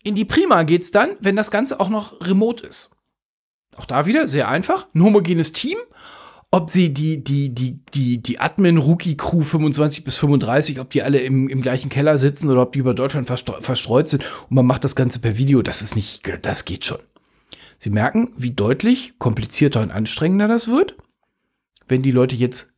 In 0.04 0.16
die 0.16 0.25
Prima 0.25 0.63
geht 0.63 0.84
es 0.84 0.92
dann, 0.92 1.12
wenn 1.19 1.36
das 1.36 1.51
Ganze 1.51 1.80
auch 1.80 1.90
noch 1.90 2.22
remote 2.22 2.66
ist. 2.66 2.92
Auch 3.78 3.86
da 3.86 4.06
wieder 4.06 4.28
sehr 4.28 4.48
einfach. 4.48 4.88
Ein 4.94 5.04
homogenes 5.04 5.51
Team. 5.51 5.78
Ob 6.51 6.72
sie 6.72 6.92
die, 6.92 7.24
die, 7.24 7.54
die, 7.54 7.80
die, 7.94 8.18
die 8.18 8.40
Admin-Rookie-Crew 8.40 9.42
25 9.42 10.04
bis 10.04 10.18
35, 10.18 10.80
ob 10.80 10.90
die 10.90 11.04
alle 11.04 11.19
im, 11.19 11.48
im 11.48 11.62
gleichen 11.62 11.90
Keller 11.90 12.18
sitzen 12.18 12.50
oder 12.50 12.63
ob 12.63 12.72
die 12.72 12.80
über 12.80 12.96
Deutschland 12.96 13.28
verstreut 13.28 14.10
sind 14.10 14.24
und 14.50 14.56
man 14.56 14.66
macht 14.66 14.84
das 14.84 14.96
Ganze 14.96 15.19
per 15.19 15.38
Video, 15.38 15.62
das 15.62 15.84
ist 15.84 15.96
nicht, 15.96 16.24
das 16.42 16.66
geht 16.66 16.86
schon. 16.86 16.98
Sie 17.78 17.92
merken, 17.92 18.34
wie 18.36 18.50
deutlich 18.50 19.13
komplizierter 19.19 19.81
und 19.81 19.92
anstrengender 19.92 20.48
das 20.48 20.68
wird, 20.68 20.96
wenn 21.88 22.01
die 22.01 22.12
Leute 22.12 22.36
jetzt 22.36 22.74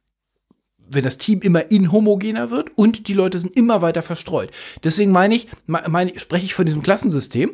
wenn 0.94 1.04
das 1.04 1.18
Team 1.18 1.42
immer 1.42 1.72
inhomogener 1.72 2.52
wird 2.52 2.78
und 2.78 3.08
die 3.08 3.14
Leute 3.14 3.38
sind 3.38 3.56
immer 3.56 3.82
weiter 3.82 4.02
verstreut. 4.02 4.52
Deswegen 4.84 5.12
meine 5.12 5.36
ich, 5.36 5.48
meine, 5.68 6.18
spreche 6.20 6.46
ich 6.46 6.54
von 6.54 6.66
diesem 6.66 6.84
Klassensystem. 6.84 7.52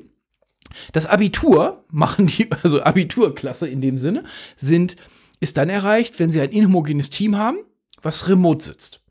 Das 0.92 1.06
Abitur 1.06 1.86
machen 1.92 2.28
die, 2.28 2.50
also 2.63 2.81
Abiturklasse 2.81 3.68
in 3.68 3.81
dem 3.81 3.98
Sinne, 3.98 4.24
sind, 4.57 4.95
ist 5.39 5.57
dann 5.57 5.69
erreicht, 5.69 6.19
wenn 6.19 6.31
sie 6.31 6.42
ein 6.42 6.51
inhomogenes 6.51 7.10
Team 7.10 7.38
haben, 7.38 7.60
was 8.01 8.28
remote 8.28 8.63
sitzt. 8.63 9.01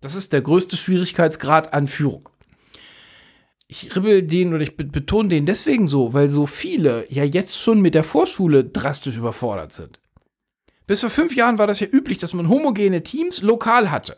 Das 0.00 0.14
ist 0.14 0.32
der 0.32 0.40
größte 0.40 0.76
Schwierigkeitsgrad 0.76 1.74
an 1.74 1.86
Führung. 1.86 2.28
Ich 3.68 3.94
ribbel 3.94 4.22
den 4.22 4.52
oder 4.52 4.62
ich 4.62 4.76
betone 4.76 5.28
den 5.28 5.46
deswegen 5.46 5.86
so, 5.86 6.12
weil 6.12 6.28
so 6.28 6.46
viele 6.46 7.06
ja 7.08 7.22
jetzt 7.22 7.56
schon 7.56 7.80
mit 7.80 7.94
der 7.94 8.02
Vorschule 8.02 8.64
drastisch 8.64 9.18
überfordert 9.18 9.72
sind. 9.72 9.99
Bis 10.90 11.00
vor 11.02 11.10
fünf 11.10 11.36
Jahren 11.36 11.58
war 11.58 11.68
das 11.68 11.78
ja 11.78 11.86
üblich, 11.86 12.18
dass 12.18 12.34
man 12.34 12.48
homogene 12.48 13.04
Teams 13.04 13.42
lokal 13.42 13.92
hatte. 13.92 14.16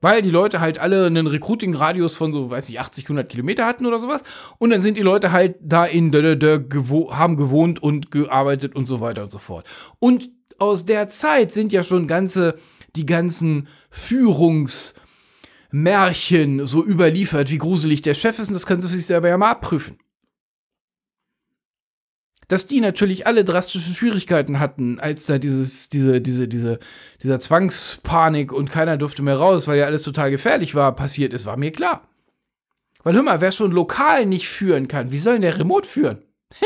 Weil 0.00 0.22
die 0.22 0.30
Leute 0.30 0.62
halt 0.62 0.78
alle 0.78 1.04
einen 1.04 1.26
Recruiting-Radius 1.26 2.16
von 2.16 2.32
so, 2.32 2.48
weiß 2.48 2.70
ich, 2.70 2.80
80, 2.80 3.04
100 3.04 3.28
Kilometer 3.28 3.66
hatten 3.66 3.84
oder 3.84 3.98
sowas. 3.98 4.22
Und 4.56 4.70
dann 4.70 4.80
sind 4.80 4.96
die 4.96 5.02
Leute 5.02 5.30
halt 5.30 5.56
da 5.60 5.84
in, 5.84 6.10
da, 6.12 6.34
da, 6.34 6.56
gewo 6.56 7.12
haben 7.12 7.36
gewohnt 7.36 7.82
und 7.82 8.10
gearbeitet 8.10 8.74
und 8.74 8.86
so 8.86 9.02
weiter 9.02 9.24
und 9.24 9.30
so 9.30 9.36
fort. 9.36 9.66
Und 9.98 10.30
aus 10.56 10.86
der 10.86 11.08
Zeit 11.08 11.52
sind 11.52 11.70
ja 11.70 11.82
schon 11.82 12.06
ganze, 12.06 12.54
die 12.96 13.04
ganzen 13.04 13.68
Führungsmärchen 13.90 16.64
so 16.64 16.82
überliefert, 16.82 17.50
wie 17.50 17.58
gruselig 17.58 18.00
der 18.00 18.14
Chef 18.14 18.38
ist. 18.38 18.48
Und 18.48 18.54
das 18.54 18.64
können 18.64 18.80
sie 18.80 18.88
sich 18.88 19.04
selber 19.04 19.28
ja 19.28 19.36
mal 19.36 19.50
abprüfen 19.50 19.98
dass 22.48 22.66
die 22.66 22.80
natürlich 22.80 23.26
alle 23.26 23.44
drastische 23.44 23.92
Schwierigkeiten 23.94 24.60
hatten, 24.60 25.00
als 25.00 25.26
da 25.26 25.38
dieses, 25.38 25.88
diese, 25.88 26.20
diese, 26.20 26.46
diese, 26.46 26.78
dieser 27.22 27.40
Zwangspanik 27.40 28.52
und 28.52 28.70
keiner 28.70 28.96
durfte 28.96 29.22
mehr 29.22 29.36
raus, 29.36 29.66
weil 29.66 29.78
ja 29.78 29.86
alles 29.86 30.04
total 30.04 30.30
gefährlich 30.30 30.74
war, 30.74 30.94
passiert 30.94 31.32
ist, 31.32 31.46
war 31.46 31.56
mir 31.56 31.72
klar. 31.72 32.08
Weil 33.02 33.14
hör 33.14 33.22
mal, 33.22 33.40
wer 33.40 33.52
schon 33.52 33.72
lokal 33.72 34.26
nicht 34.26 34.48
führen 34.48 34.88
kann, 34.88 35.12
wie 35.12 35.18
soll 35.18 35.34
denn 35.34 35.42
der 35.42 35.58
Remote 35.58 35.88
führen? 35.88 36.22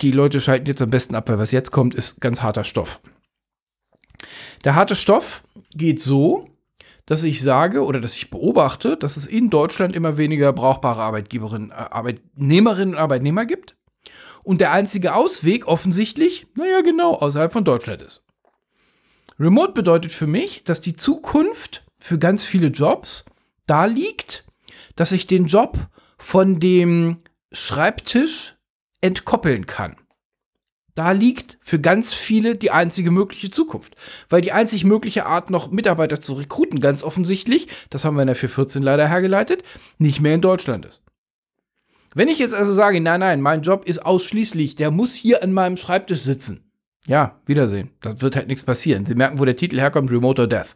die 0.00 0.12
Leute 0.12 0.40
schalten 0.40 0.66
jetzt 0.66 0.82
am 0.82 0.90
besten 0.90 1.14
ab, 1.14 1.28
weil 1.28 1.38
was 1.38 1.52
jetzt 1.52 1.70
kommt, 1.70 1.94
ist 1.94 2.20
ganz 2.20 2.42
harter 2.42 2.64
Stoff. 2.64 3.00
Der 4.64 4.74
harte 4.74 4.96
Stoff 4.96 5.42
geht 5.74 6.00
so, 6.00 6.50
dass 7.06 7.22
ich 7.22 7.40
sage 7.40 7.84
oder 7.84 8.00
dass 8.00 8.16
ich 8.16 8.30
beobachte, 8.30 8.96
dass 8.96 9.16
es 9.16 9.26
in 9.26 9.48
Deutschland 9.48 9.94
immer 9.94 10.16
weniger 10.16 10.52
brauchbare 10.52 11.02
Arbeitgeberinnen, 11.02 11.70
äh, 11.70 11.74
Arbeitnehmerinnen 11.74 12.94
und 12.94 13.00
Arbeitnehmer 13.00 13.46
gibt. 13.46 13.76
Und 14.42 14.60
der 14.60 14.72
einzige 14.72 15.14
Ausweg 15.14 15.66
offensichtlich, 15.66 16.46
naja, 16.54 16.80
genau, 16.82 17.14
außerhalb 17.14 17.52
von 17.52 17.64
Deutschland 17.64 18.02
ist. 18.02 18.22
Remote 19.38 19.72
bedeutet 19.72 20.12
für 20.12 20.26
mich, 20.26 20.64
dass 20.64 20.80
die 20.80 20.96
Zukunft 20.96 21.84
für 21.98 22.18
ganz 22.18 22.44
viele 22.44 22.68
Jobs 22.68 23.24
da 23.66 23.84
liegt, 23.84 24.44
dass 24.94 25.12
ich 25.12 25.26
den 25.26 25.46
Job 25.46 25.78
von 26.18 26.60
dem 26.60 27.18
Schreibtisch 27.52 28.54
entkoppeln 29.00 29.66
kann. 29.66 29.96
Da 30.96 31.12
liegt 31.12 31.58
für 31.60 31.78
ganz 31.78 32.14
viele 32.14 32.56
die 32.56 32.70
einzige 32.70 33.10
mögliche 33.10 33.50
Zukunft. 33.50 33.94
Weil 34.30 34.40
die 34.40 34.52
einzig 34.52 34.82
mögliche 34.82 35.26
Art, 35.26 35.50
noch 35.50 35.70
Mitarbeiter 35.70 36.20
zu 36.20 36.32
rekruten, 36.32 36.80
ganz 36.80 37.02
offensichtlich, 37.02 37.68
das 37.90 38.04
haben 38.04 38.16
wir 38.16 38.22
in 38.22 38.28
der 38.28 38.34
414 38.34 38.82
leider 38.82 39.06
hergeleitet, 39.06 39.62
nicht 39.98 40.22
mehr 40.22 40.34
in 40.34 40.40
Deutschland 40.40 40.86
ist. 40.86 41.02
Wenn 42.14 42.28
ich 42.28 42.38
jetzt 42.38 42.54
also 42.54 42.72
sage, 42.72 43.02
nein, 43.02 43.20
nein, 43.20 43.42
mein 43.42 43.60
Job 43.60 43.84
ist 43.84 44.06
ausschließlich, 44.06 44.74
der 44.74 44.90
muss 44.90 45.14
hier 45.14 45.42
an 45.42 45.52
meinem 45.52 45.76
Schreibtisch 45.76 46.20
sitzen. 46.20 46.64
Ja, 47.06 47.40
Wiedersehen. 47.44 47.90
Da 48.00 48.18
wird 48.22 48.34
halt 48.34 48.48
nichts 48.48 48.64
passieren. 48.64 49.04
Sie 49.04 49.14
merken, 49.14 49.38
wo 49.38 49.44
der 49.44 49.56
Titel 49.56 49.78
herkommt, 49.78 50.10
Remote 50.10 50.40
or 50.40 50.48
Death. 50.48 50.74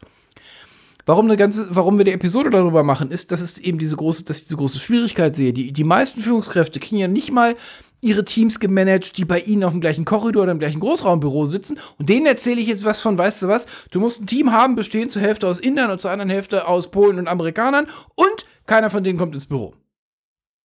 Warum, 1.07 1.25
eine 1.25 1.39
ganze, 1.39 1.75
warum 1.75 1.97
wir 1.97 2.05
die 2.05 2.13
Episode 2.13 2.51
darüber 2.51 2.83
machen, 2.83 3.11
ist, 3.11 3.33
dass 3.33 3.41
es 3.41 3.57
eben 3.57 3.79
diese 3.79 3.97
große, 3.97 4.25
dass 4.25 4.37
ich 4.37 4.45
diese 4.45 4.59
große 4.59 4.79
Schwierigkeit 4.79 5.35
sehe. 5.35 5.55
Die, 5.55 5.73
die 5.73 5.83
meisten 5.83 6.21
Führungskräfte 6.21 6.79
kriegen 6.79 6.99
ja 6.99 7.09
nicht 7.09 7.33
mal 7.33 7.57
ihre 8.01 8.25
Teams 8.25 8.61
gemanagt, 8.61 9.19
die 9.19 9.25
bei 9.25 9.41
ihnen 9.41 9.65
auf 9.65 9.73
dem 9.73 9.81
gleichen 9.81 10.05
Korridor 10.05 10.45
oder 10.45 10.53
im 10.53 10.59
gleichen 10.59 10.81
Großraumbüro 10.81 11.45
sitzen. 11.47 11.79
Und 11.99 12.09
denen 12.09 12.27
erzähle 12.27 12.61
ich 12.61 12.69
jetzt 12.69 12.85
was 12.85 13.01
von, 13.01 13.19
weißt 13.19 13.43
du 13.43 13.49
was? 13.49 13.67
Du 13.91 14.01
musst 14.01 14.23
ein 14.23 14.27
Team 14.27 14.53
haben, 14.53 14.75
bestehend 14.75 15.11
zur 15.11 15.23
Hälfte 15.23 15.47
aus 15.47 15.59
Indern 15.59 15.91
und 15.91 16.01
zur 16.01 16.11
anderen 16.11 16.31
Hälfte 16.31 16.67
aus 16.67 16.91
Polen 16.91 17.19
und 17.19 17.29
Amerikanern 17.29 17.89
und 18.15 18.47
keiner 18.67 18.91
von 18.91 19.05
denen 19.05 19.19
kommt 19.19 19.35
ins 19.35 19.47
Büro. 19.47 19.75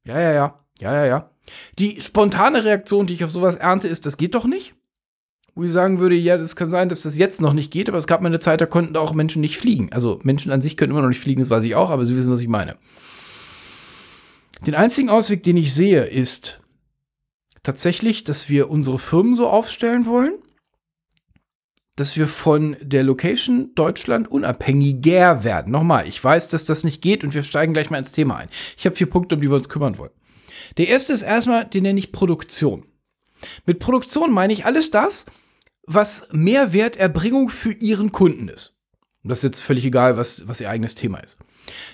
Ja, 0.06 0.20
ja, 0.20 0.32
ja. 0.32 0.60
Ja, 0.80 0.94
ja, 0.94 1.06
ja. 1.06 1.30
Die 1.80 2.02
spontane 2.02 2.64
Reaktion, 2.64 3.08
die 3.08 3.14
ich 3.14 3.24
auf 3.24 3.32
sowas 3.32 3.56
ernte, 3.56 3.88
ist, 3.88 4.06
das 4.06 4.18
geht 4.18 4.36
doch 4.36 4.46
nicht. 4.46 4.74
Wo 5.54 5.64
ich 5.64 5.72
sagen 5.72 6.00
würde, 6.00 6.16
ja, 6.16 6.38
das 6.38 6.58
kann 6.58 6.68
sein, 6.68 6.90
dass 6.90 7.04
das 7.04 7.18
jetzt 7.18 7.40
noch 7.40 7.54
nicht 7.54 7.72
geht, 7.72 7.88
aber 7.88 7.98
es 7.98 8.08
gab 8.08 8.22
mal 8.22 8.28
eine 8.28 8.42
Zeit, 8.42 8.60
da 8.60 8.66
konnten 8.66 8.98
auch 8.98 9.14
Menschen 9.14 9.40
nicht 9.40 9.58
fliegen. 9.58 9.90
Also 9.94 10.20
Menschen 10.24 10.52
an 10.52 10.62
sich 10.62 10.76
können 10.76 10.92
immer 10.92 11.02
noch 11.02 11.08
nicht 11.08 11.22
fliegen, 11.22 11.42
das 11.42 11.50
weiß 11.50 11.64
ich 11.64 11.76
auch, 11.76 11.90
aber 11.90 12.06
Sie 12.06 12.18
wissen, 12.18 12.32
was 12.32 12.42
ich 12.42 12.50
meine. 12.50 12.76
Den 14.68 14.76
einzigen 14.76 15.10
Ausweg, 15.10 15.44
den 15.44 15.56
ich 15.56 15.74
sehe, 15.74 16.06
ist, 16.06 16.62
tatsächlich, 17.66 18.24
dass 18.24 18.48
wir 18.50 18.70
unsere 18.70 19.00
Firmen 19.00 19.36
so 19.36 19.48
aufstellen 19.48 20.06
wollen, 20.06 20.34
dass 21.96 22.18
wir 22.18 22.28
von 22.28 22.76
der 22.82 23.04
Location 23.04 23.74
Deutschland 23.76 24.30
unabhängiger 24.30 25.44
werden. 25.44 25.72
Nochmal, 25.72 26.08
ich 26.08 26.22
weiß, 26.22 26.50
dass 26.50 26.66
das 26.66 26.84
nicht 26.84 27.02
geht 27.02 27.24
und 27.24 27.34
wir 27.34 27.44
steigen 27.44 27.74
gleich 27.74 27.90
mal 27.90 27.98
ins 27.98 28.12
Thema 28.12 28.38
ein. 28.38 28.50
Ich 28.78 28.86
habe 28.86 28.96
vier 28.96 29.10
Punkte, 29.10 29.36
um 29.36 29.42
die 29.42 29.50
wir 29.50 29.56
uns 29.56 29.70
kümmern 29.70 29.98
wollen. 29.98 30.12
Der 30.78 30.88
erste 30.88 31.14
ist 31.14 31.22
erstmal, 31.22 31.66
den 31.66 31.84
nenne 31.84 32.00
ich 32.00 32.12
Produktion. 32.12 32.86
Mit 33.66 33.80
Produktion 33.80 34.32
meine 34.32 34.54
ich 34.54 34.66
alles 34.66 34.92
das, 34.92 35.26
was 35.84 36.28
Mehrwerterbringung 36.32 37.50
für 37.50 37.72
Ihren 37.72 38.12
Kunden 38.12 38.50
ist. 38.50 38.78
Und 39.24 39.30
das 39.30 39.40
ist 39.40 39.44
jetzt 39.44 39.62
völlig 39.62 39.86
egal, 39.86 40.18
was, 40.18 40.48
was 40.48 40.62
Ihr 40.62 40.70
eigenes 40.70 40.96
Thema 40.96 41.20
ist. 41.20 41.38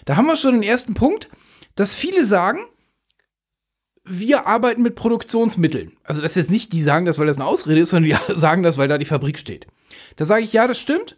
Da 0.06 0.16
haben 0.16 0.25
wir 0.25 0.36
schon 0.36 0.54
den 0.54 0.63
ersten 0.63 0.94
Punkt, 0.94 1.30
dass 1.75 1.94
viele 1.94 2.25
sagen, 2.25 2.60
wir 4.03 4.48
arbeiten 4.48 4.81
mit 4.81 4.96
Produktionsmitteln. 4.96 5.93
Also 6.03 6.22
das 6.22 6.31
ist 6.31 6.38
jetzt 6.38 6.51
nicht, 6.51 6.74
die 6.74 6.81
sagen 6.81 7.05
das, 7.05 7.20
weil 7.20 7.27
das 7.27 7.38
eine 7.38 7.46
Ausrede 7.46 7.81
ist, 7.81 7.89
sondern 7.91 8.12
die 8.12 8.34
sagen 8.39 8.63
das, 8.63 8.77
weil 8.77 8.88
da 8.88 8.98
die 8.98 9.05
Fabrik 9.05 9.38
steht. 9.38 9.67
Da 10.15 10.25
sage 10.25 10.43
ich, 10.43 10.53
ja, 10.53 10.67
das 10.67 10.79
stimmt. 10.79 11.17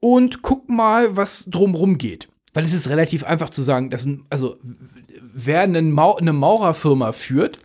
Und 0.00 0.42
guck 0.42 0.68
mal, 0.68 1.16
was 1.16 1.46
drumrum 1.50 1.98
geht. 1.98 2.28
Weil 2.52 2.64
es 2.64 2.74
ist 2.74 2.88
relativ 2.88 3.22
einfach 3.22 3.50
zu 3.50 3.62
sagen, 3.62 3.90
dass, 3.90 4.08
also, 4.28 4.56
wer 5.20 5.60
eine, 5.60 5.82
Mau 5.82 6.16
eine 6.16 6.32
Maurerfirma 6.32 7.12
führt, 7.12 7.58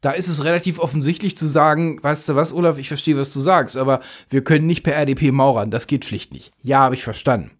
da 0.00 0.12
ist 0.12 0.28
es 0.28 0.44
relativ 0.44 0.78
offensichtlich 0.78 1.36
zu 1.36 1.46
sagen, 1.46 2.02
weißt 2.02 2.28
du 2.28 2.36
was, 2.36 2.52
Olaf, 2.52 2.78
ich 2.78 2.88
verstehe, 2.88 3.16
was 3.16 3.32
du 3.32 3.40
sagst, 3.40 3.76
aber 3.76 4.00
wir 4.30 4.44
können 4.44 4.66
nicht 4.66 4.82
per 4.82 4.94
RDP 4.94 5.30
maurern, 5.30 5.70
das 5.70 5.86
geht 5.86 6.04
schlicht 6.04 6.32
nicht. 6.32 6.52
Ja, 6.62 6.80
habe 6.80 6.94
ich 6.94 7.04
verstanden. 7.04 7.50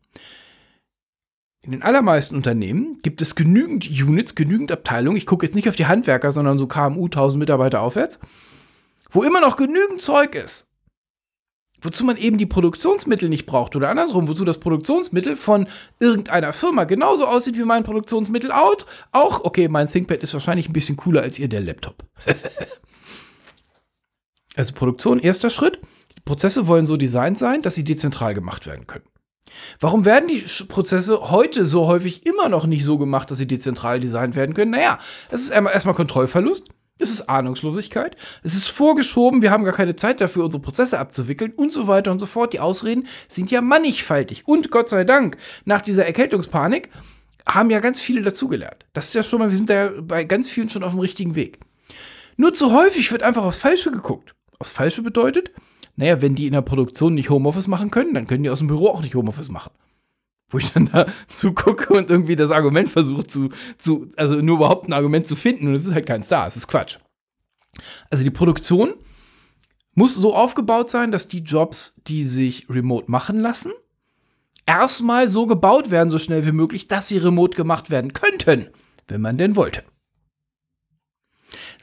In 1.65 1.71
den 1.71 1.83
allermeisten 1.83 2.37
Unternehmen 2.37 2.99
gibt 3.01 3.23
es 3.23 3.35
genügend 3.35 3.89
Units, 3.89 4.35
genügend 4.35 4.71
Abteilungen. 4.71 5.17
Ich 5.17 5.25
gucke 5.25 5.47
jetzt 5.47 5.55
nicht 5.55 5.67
auf 5.67 5.77
die 5.77 5.87
Handwerker, 5.87 6.31
sondern 6.31 6.59
so 6.59 6.67
KMU 6.67 7.07
1000 7.07 7.39
Mitarbeiter 7.39 7.81
aufwärts, 7.81 8.21
wo 9.11 9.23
immer 9.23 9.41
noch 9.41 9.57
genügend 9.57 10.03
Zeug 10.03 10.35
ist. 10.35 10.69
Wozu 11.81 12.05
man 12.05 12.19
eben 12.19 12.37
die 12.37 12.45
Produktionsmittel 12.45 13.31
nicht 13.31 13.47
braucht 13.47 13.77
oder 13.77 13.89
andersrum, 13.89 14.29
wozu 14.29 14.45
das 14.45 14.61
Produktionsmittel 14.61 15.37
von 15.37 15.67
irgendeiner 16.01 16.53
Firma 16.53 16.85
genauso 16.85 17.27
aussieht 17.27 17.57
wie 17.57 17.65
mein 17.65 17.83
Produktionsmittel 17.83 18.53
out. 18.53 18.85
Auch, 19.13 19.43
okay, 19.45 19.69
mein 19.69 19.91
ThinkPad 19.91 20.23
ist 20.23 20.35
wahrscheinlich 20.35 20.69
ein 20.69 20.75
bisschen 20.75 20.99
cooler 20.99 21.23
als 21.23 21.39
ihr 21.39 21.49
der 21.49 21.61
Laptop. 21.63 22.05
also 24.57 24.75
Produktion, 24.75 25.19
erster 25.19 25.49
Schritt. 25.49 25.81
Die 26.19 26.23
Prozesse 26.23 26.67
wollen 26.67 26.85
so 26.85 26.99
designt 26.99 27.39
sein, 27.39 27.63
dass 27.63 27.75
sie 27.75 27.85
dezentral 27.85 28.35
gemacht 28.35 28.67
werden 28.67 28.87
können. 28.87 29.05
Warum 29.81 30.05
werden 30.05 30.29
die 30.29 30.45
Prozesse 30.69 31.31
heute 31.31 31.65
so 31.65 31.87
häufig 31.87 32.27
immer 32.27 32.49
noch 32.49 32.67
nicht 32.67 32.85
so 32.85 32.99
gemacht, 32.99 33.31
dass 33.31 33.39
sie 33.39 33.47
dezentral 33.47 34.01
designt 34.01 34.37
werden 34.37 34.55
können? 34.55 34.71
Naja, 34.71 34.99
es 35.31 35.43
ist 35.43 35.51
erstmal 35.51 35.95
Kontrollverlust. 35.95 36.69
Es 36.99 37.11
ist 37.11 37.29
Ahnungslosigkeit. 37.29 38.17
Es 38.45 38.55
ist 38.55 38.69
vorgeschoben. 38.69 39.43
Wir 39.43 39.51
haben 39.51 39.65
gar 39.65 39.75
keine 39.75 39.97
Zeit 39.97 40.21
dafür, 40.21 40.45
unsere 40.45 40.63
Prozesse 40.63 41.01
abzuwickeln 41.01 41.53
und 41.53 41.73
so 41.73 41.89
weiter 41.89 42.13
und 42.13 42.21
so 42.21 42.27
fort. 42.27 42.53
Die 42.53 42.61
Ausreden 42.61 43.09
sind 43.29 43.51
ja 43.51 43.61
mannigfaltig. 43.61 44.47
Und 44.47 44.71
Gott 44.71 44.89
sei 44.89 45.03
Dank, 45.03 45.37
nach 45.65 45.81
dieser 45.81 46.07
Erkältungspanik 46.07 46.91
haben 47.47 47.71
ja 47.71 47.81
ganz 47.81 48.01
viele 48.01 48.23
dazugelernt. 48.23 48.87
Das 48.93 49.07
ist 49.07 49.15
ja 49.15 49.25
schon 49.25 49.41
mal, 49.41 49.51
wir 49.51 49.57
sind 49.57 49.71
da 49.71 49.91
bei 50.01 50.23
ganz 50.23 50.49
vielen 50.49 50.71
schon 50.71 50.85
auf 50.85 50.93
dem 50.93 51.01
richtigen 51.01 51.35
Weg. 51.35 51.59
Nur 52.37 52.53
zu 52.53 52.73
häufig 52.73 53.11
wird 53.11 53.23
einfach 53.23 53.45
aufs 53.45 53.59
Falsche 53.59 53.91
geguckt. 53.91 54.35
Aufs 54.61 54.73
Falsche 54.73 55.03
bedeutet, 55.03 55.51
naja, 55.97 56.21
wenn 56.21 56.35
die 56.35 56.47
in 56.47 56.53
der 56.53 56.63
Produktion 56.63 57.15
nicht 57.15 57.31
Homeoffice 57.31 57.69
machen 57.69 57.91
können, 57.91 58.15
dann 58.15 58.27
können 58.27 58.43
die 58.43 58.51
aus 58.51 58.59
dem 58.59 58.69
Büro 58.69 58.89
auch 58.89 59.03
nicht 59.03 59.15
Homeoffice 59.15 59.51
machen. 59.51 59.73
Wo 60.49 60.59
ich 60.59 60.73
dann 60.73 60.91
da 60.91 61.07
zugucke 61.29 61.93
und 61.95 62.11
irgendwie 62.11 62.37
das 62.37 62.51
Argument 62.51 62.91
versuche 62.91 63.25
zu, 63.25 63.49
zu, 63.79 64.11
also 64.17 64.35
nur 64.37 64.57
überhaupt 64.57 64.89
ein 64.89 64.93
Argument 64.93 65.27
zu 65.27 65.37
finden 65.37 65.69
und 65.69 65.75
es 65.75 65.87
ist 65.87 65.95
halt 65.95 66.07
kein 66.07 66.23
Star, 66.23 66.47
es 66.47 66.57
ist 66.57 66.69
Quatsch. 66.69 66.99
Also 68.11 68.25
die 68.25 68.31
Produktion 68.31 68.95
muss 69.95 70.15
so 70.15 70.35
aufgebaut 70.35 70.91
sein, 70.91 71.13
dass 71.13 71.29
die 71.29 71.41
Jobs, 71.41 72.01
die 72.07 72.25
sich 72.25 72.69
remote 72.69 73.11
machen 73.11 73.39
lassen, 73.39 73.73
erstmal 74.67 75.29
so 75.29 75.47
gebaut 75.47 75.91
werden, 75.91 76.11
so 76.11 76.19
schnell 76.19 76.47
wie 76.47 76.53
möglich, 76.53 76.89
dass 76.89 77.09
sie 77.09 77.19
remote 77.19 77.57
gemacht 77.57 77.91
werden 77.91 78.13
könnten, 78.13 78.71
wenn 79.09 79.21
man 79.21 79.37
denn 79.37 79.57
wollte. 79.57 79.85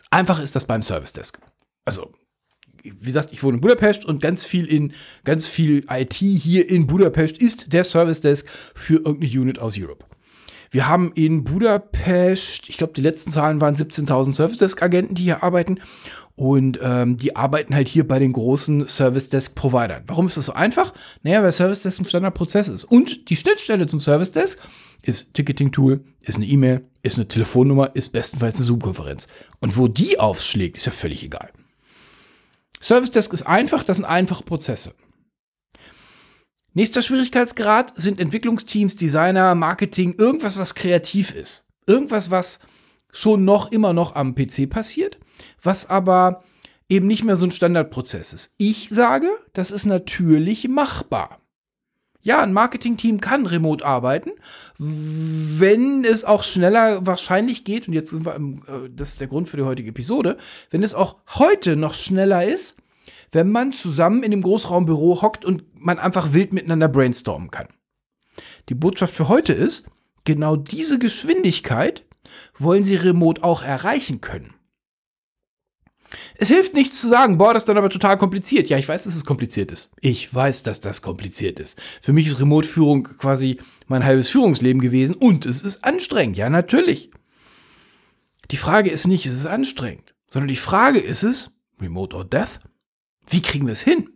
Einfach 0.10 0.42
ist 0.42 0.56
das 0.58 0.66
beim 0.66 0.82
Service 0.82 1.14
Desk. 1.14 1.40
Also 1.86 2.12
wie 2.84 3.06
gesagt, 3.06 3.32
ich 3.32 3.44
wohne 3.44 3.56
in 3.56 3.62
Budapest 3.62 4.06
und 4.06 4.22
ganz 4.22 4.44
viel 4.44 4.66
in 4.66 4.94
ganz 5.24 5.48
viel 5.48 5.86
IT 5.90 6.14
hier 6.14 6.70
in 6.70 6.88
Budapest 6.88 7.38
ist 7.38 7.74
der 7.74 7.84
Service 7.84 8.22
Desk 8.22 8.48
für 8.74 8.96
irgendeine 8.96 9.42
Unit 9.42 9.60
aus 9.60 9.78
Europe. 9.78 10.06
Wir 10.74 10.88
haben 10.88 11.12
in 11.16 11.44
Budapest, 11.44 12.70
ich 12.70 12.78
glaube, 12.78 12.94
die 12.94 13.02
letzten 13.02 13.30
Zahlen 13.30 13.60
waren 13.60 13.76
17.000 13.76 14.34
Service 14.34 14.58
Desk 14.58 14.82
Agenten, 14.82 15.16
die 15.16 15.24
hier 15.24 15.44
arbeiten. 15.44 15.80
Und 16.38 16.80
ähm, 16.82 17.18
die 17.18 17.36
arbeiten 17.36 17.76
halt 17.76 17.90
hier 17.90 18.08
bei 18.08 18.18
den 18.18 18.32
großen 18.32 18.88
Service 18.88 19.30
Desk 19.30 19.54
Providern. 19.54 20.04
Warum 20.08 20.28
ist 20.28 20.38
das 20.38 20.46
so 20.46 20.54
einfach? 20.54 20.94
Naja, 21.24 21.44
weil 21.44 21.52
Service 21.52 21.82
Desk 21.82 22.00
ein 22.00 22.06
Standardprozess 22.06 22.70
ist. 22.70 22.86
Und 22.86 23.30
die 23.30 23.36
Schnittstelle 23.36 23.86
zum 23.86 24.00
Service 24.00 24.32
Desk 24.32 24.58
ist 25.04 25.34
Ticketing 25.34 25.74
Tool, 25.74 26.06
ist 26.22 26.38
eine 26.38 26.46
E-Mail, 26.46 26.86
ist 27.04 27.18
eine 27.18 27.28
Telefonnummer, 27.28 27.92
ist 27.96 28.14
bestenfalls 28.14 28.56
eine 28.56 28.64
Zoom-Konferenz. 28.64 29.28
Und 29.60 29.78
wo 29.78 29.90
die 29.90 30.20
aufschlägt, 30.20 30.78
ist 30.78 30.86
ja 30.86 30.94
völlig 30.94 31.22
egal. 31.22 31.52
Service 32.82 33.12
Desk 33.12 33.32
ist 33.34 33.44
einfach, 33.44 33.84
das 33.84 33.98
sind 33.98 34.06
einfache 34.06 34.44
Prozesse. 34.44 34.96
Nächster 36.74 37.02
Schwierigkeitsgrad 37.02 37.94
sind 37.98 38.20
Entwicklungsteams, 38.20 38.96
Designer, 38.96 39.56
Marketing, 39.56 40.16
irgendwas, 40.18 40.58
was 40.58 40.74
kreativ 40.74 41.36
ist. 41.36 41.68
Irgendwas, 41.86 42.32
was 42.32 42.60
schon 43.12 43.44
noch 43.44 43.72
immer 43.72 43.92
noch 43.92 44.16
am 44.16 44.36
PC 44.36 44.70
passiert, 44.70 45.20
was 45.62 45.90
aber 45.90 46.44
eben 46.88 47.08
nicht 47.08 47.26
mehr 47.26 47.36
so 47.36 47.46
ein 47.46 47.52
Standardprozess 47.52 48.32
ist. 48.32 48.56
Ich 48.58 48.90
sage, 48.90 49.30
das 49.52 49.72
ist 49.72 49.86
natürlich 49.86 50.68
machbar. 50.70 51.41
Ja, 52.22 52.42
ein 52.42 52.54
Marketing-Team 52.54 53.20
kann 53.20 53.46
remote 53.46 53.86
arbeiten, 53.86 54.32
wenn 54.78 56.04
es 56.06 56.24
auch 56.24 56.44
schneller 56.44 57.06
wahrscheinlich 57.06 57.64
geht, 57.64 57.88
und 57.88 57.94
jetzt 57.94 58.12
sind 58.12 58.26
wir, 58.26 58.36
im, 58.36 58.64
äh, 58.68 58.90
das 58.90 59.14
ist 59.14 59.22
der 59.22 59.28
Grund 59.28 59.48
für 59.48 59.58
die 59.58 59.64
heutige 59.64 59.90
Episode, 59.90 60.38
wenn 60.70 60.84
es 60.84 60.94
auch 60.94 61.18
heute 61.30 61.76
noch 61.76 61.94
schneller 61.94 62.46
ist, 62.46 62.78
wenn 63.32 63.50
man 63.50 63.74
zusammen 63.74 64.24
in 64.24 64.32
dem 64.32 64.42
Großraumbüro 64.42 65.22
hockt 65.22 65.46
und 65.46 65.64
man 65.74 66.00
einfach 66.00 66.34
wild 66.34 66.54
miteinander 66.54 66.88
brainstormen 66.88 67.50
kann. 67.50 67.68
Die 68.70 68.76
Botschaft 68.76 69.14
für 69.14 69.28
heute 69.28 69.54
ist, 69.54 69.88
genau 70.24 70.56
diese 70.56 71.00
Geschwindigkeit 71.00 72.06
wollen 72.58 72.84
sie 72.84 72.96
remote 72.96 73.44
auch 73.44 73.64
erreichen 73.64 74.22
können. 74.22 74.54
Es 76.42 76.48
hilft 76.48 76.74
nichts 76.74 77.00
zu 77.00 77.08
sagen, 77.08 77.38
boah, 77.38 77.54
das 77.54 77.62
ist 77.62 77.70
dann 77.70 77.78
aber 77.78 77.92
total 77.92 78.18
kompliziert. 78.18 78.68
Ja, 78.68 78.80
ich 78.80 78.90
weiß, 78.90 79.04
dass 79.04 79.16
es 79.16 79.26
kompliziert 79.26 79.72
ist. 79.72 79.92
Ich 80.02 80.34
weiß, 80.34 80.64
dass 80.64 80.82
das 80.82 81.04
kompliziert 81.04 81.60
ist. 81.60 81.80
Für 82.02 82.14
mich 82.14 82.26
ist 82.26 82.40
Remote-Führung 82.40 83.04
quasi 83.04 83.60
mein 83.86 84.04
halbes 84.04 84.30
Führungsleben 84.30 84.82
gewesen 84.82 85.14
und 85.14 85.46
es 85.46 85.62
ist 85.62 85.84
anstrengend. 85.84 86.38
Ja, 86.38 86.50
natürlich. 86.50 87.12
Die 88.50 88.58
Frage 88.58 88.90
ist 88.90 89.06
nicht, 89.06 89.28
ist 89.28 89.36
es 89.36 89.46
anstrengend, 89.46 90.16
sondern 90.32 90.48
die 90.48 90.56
Frage 90.56 90.98
ist 90.98 91.22
es, 91.22 91.52
Remote 91.80 92.16
or 92.16 92.26
Death, 92.26 92.60
wie 93.30 93.44
kriegen 93.44 93.68
wir 93.68 93.74
es 93.74 93.84
hin? 93.84 94.10